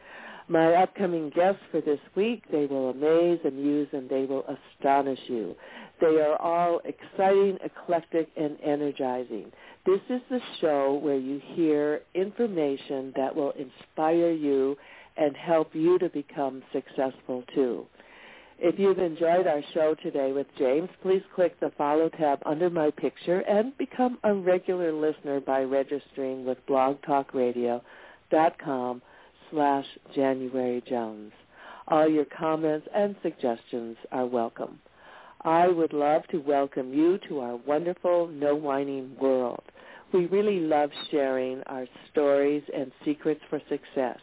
My 0.49 0.73
upcoming 0.73 1.29
guests 1.29 1.61
for 1.71 1.79
this 1.79 1.99
week, 2.15 2.43
they 2.51 2.65
will 2.65 2.89
amaze, 2.89 3.39
amuse, 3.45 3.87
and 3.93 4.09
they 4.09 4.25
will 4.25 4.43
astonish 4.47 5.19
you. 5.27 5.55
They 6.01 6.07
are 6.21 6.41
all 6.41 6.81
exciting, 6.85 7.57
eclectic, 7.63 8.29
and 8.35 8.57
energizing. 8.63 9.51
This 9.85 10.01
is 10.09 10.21
the 10.29 10.41
show 10.59 10.99
where 11.01 11.17
you 11.17 11.39
hear 11.53 12.01
information 12.15 13.13
that 13.15 13.35
will 13.35 13.51
inspire 13.51 14.31
you 14.31 14.75
and 15.17 15.37
help 15.37 15.75
you 15.75 15.99
to 15.99 16.09
become 16.09 16.63
successful 16.73 17.43
too. 17.53 17.85
If 18.61 18.77
you've 18.77 18.99
enjoyed 18.99 19.47
our 19.47 19.61
show 19.73 19.95
today 20.03 20.33
with 20.33 20.47
James, 20.57 20.89
please 21.01 21.21
click 21.33 21.57
the 21.61 21.71
follow 21.77 22.09
tab 22.09 22.39
under 22.45 22.69
my 22.69 22.91
picture 22.91 23.39
and 23.39 23.71
become 23.77 24.19
a 24.25 24.33
regular 24.33 24.91
listener 24.91 25.39
by 25.39 25.61
registering 25.61 26.43
with 26.45 26.57
blogtalkradio.com 26.67 29.01
slash 29.49 29.85
January 30.13 30.83
Jones. 30.89 31.31
All 31.87 32.09
your 32.09 32.25
comments 32.25 32.85
and 32.93 33.15
suggestions 33.23 33.95
are 34.11 34.25
welcome. 34.25 34.81
I 35.41 35.69
would 35.69 35.93
love 35.93 36.27
to 36.31 36.39
welcome 36.39 36.93
you 36.93 37.17
to 37.29 37.39
our 37.39 37.55
wonderful 37.55 38.27
No 38.27 38.55
Whining 38.55 39.15
world. 39.21 39.63
We 40.11 40.25
really 40.25 40.59
love 40.59 40.89
sharing 41.11 41.63
our 41.63 41.87
stories 42.11 42.63
and 42.75 42.91
secrets 43.05 43.39
for 43.49 43.61
success. 43.69 44.19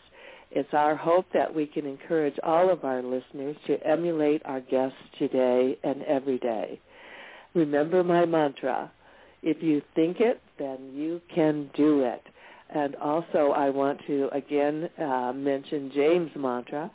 It's 0.57 0.73
our 0.73 0.97
hope 0.97 1.27
that 1.35 1.55
we 1.55 1.67
can 1.67 1.85
encourage 1.85 2.37
all 2.43 2.71
of 2.71 2.83
our 2.83 3.03
listeners 3.03 3.59
to 3.67 3.77
emulate 3.87 4.41
our 4.47 4.63
guests 4.63 4.97
today 5.19 5.77
and 5.85 6.03
every 6.05 6.39
day. 6.39 6.81
Remember 7.53 8.03
my 8.03 8.25
mantra, 8.25 8.91
if 9.43 9.63
you 9.63 9.83
think 9.95 10.19
it, 10.19 10.41
then 10.59 10.93
you 10.95 11.21
can 11.35 11.69
do 11.77 12.05
it. 12.05 12.23
And 12.71 12.97
also 12.97 13.53
I 13.55 13.69
want 13.69 14.01
to 14.07 14.31
again 14.33 14.89
uh, 14.99 15.35
mention 15.35 15.93
James' 15.95 16.31
mantra, 16.35 16.91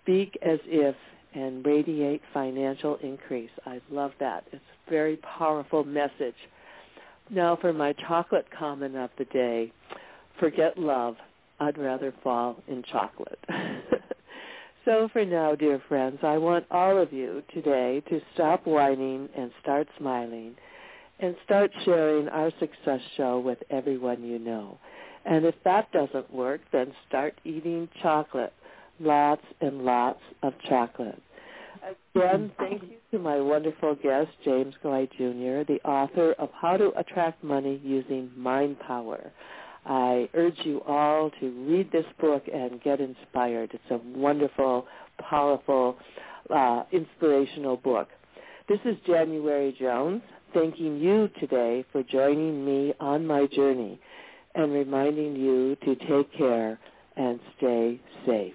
speak 0.00 0.38
as 0.40 0.58
if 0.64 0.96
and 1.34 1.66
radiate 1.66 2.22
financial 2.32 2.96
increase. 3.02 3.50
I 3.66 3.82
love 3.90 4.12
that. 4.20 4.44
It's 4.52 4.64
a 4.86 4.90
very 4.90 5.18
powerful 5.18 5.84
message. 5.84 6.34
Now 7.28 7.58
for 7.60 7.74
my 7.74 7.92
chocolate 8.08 8.46
comment 8.58 8.96
of 8.96 9.10
the 9.18 9.26
day, 9.26 9.70
forget 10.40 10.78
love 10.78 11.16
I'd 11.60 11.78
rather 11.78 12.12
fall 12.22 12.56
in 12.68 12.82
chocolate. 12.84 13.38
so 14.84 15.08
for 15.12 15.24
now, 15.24 15.54
dear 15.54 15.80
friends, 15.88 16.18
I 16.22 16.38
want 16.38 16.66
all 16.70 17.00
of 17.00 17.12
you 17.12 17.42
today 17.52 18.02
to 18.08 18.20
stop 18.34 18.66
whining 18.66 19.28
and 19.36 19.50
start 19.62 19.88
smiling 19.98 20.54
and 21.20 21.34
start 21.44 21.70
sharing 21.84 22.28
our 22.28 22.50
success 22.60 23.00
show 23.16 23.38
with 23.38 23.58
everyone 23.70 24.22
you 24.22 24.38
know. 24.38 24.78
And 25.24 25.44
if 25.44 25.54
that 25.64 25.90
doesn't 25.92 26.32
work, 26.32 26.60
then 26.72 26.92
start 27.08 27.34
eating 27.44 27.88
chocolate, 28.02 28.52
lots 29.00 29.42
and 29.60 29.84
lots 29.84 30.20
of 30.42 30.52
chocolate. 30.68 31.20
Again, 32.14 32.52
thank 32.58 32.82
you 32.82 32.96
to 33.12 33.18
my 33.18 33.40
wonderful 33.40 33.94
guest, 33.94 34.30
James 34.44 34.74
Glide 34.82 35.10
Jr., 35.16 35.62
the 35.66 35.80
author 35.84 36.32
of 36.38 36.50
How 36.52 36.76
to 36.76 36.92
Attract 36.98 37.42
Money 37.44 37.80
Using 37.84 38.30
Mind 38.36 38.78
Power. 38.80 39.30
I 39.86 40.28
urge 40.34 40.58
you 40.64 40.82
all 40.86 41.30
to 41.40 41.50
read 41.68 41.92
this 41.92 42.04
book 42.20 42.44
and 42.52 42.82
get 42.82 43.00
inspired. 43.00 43.70
It's 43.72 43.90
a 43.90 43.98
wonderful, 44.18 44.86
powerful, 45.30 45.96
uh, 46.50 46.84
inspirational 46.92 47.76
book. 47.76 48.08
This 48.68 48.80
is 48.84 48.96
January 49.06 49.76
Jones 49.78 50.22
thanking 50.52 50.98
you 50.98 51.28
today 51.38 51.84
for 51.92 52.02
joining 52.02 52.64
me 52.64 52.94
on 52.98 53.26
my 53.26 53.46
journey 53.54 54.00
and 54.56 54.72
reminding 54.72 55.36
you 55.36 55.76
to 55.84 55.94
take 55.94 56.32
care 56.36 56.78
and 57.16 57.38
stay 57.56 58.00
safe. 58.26 58.54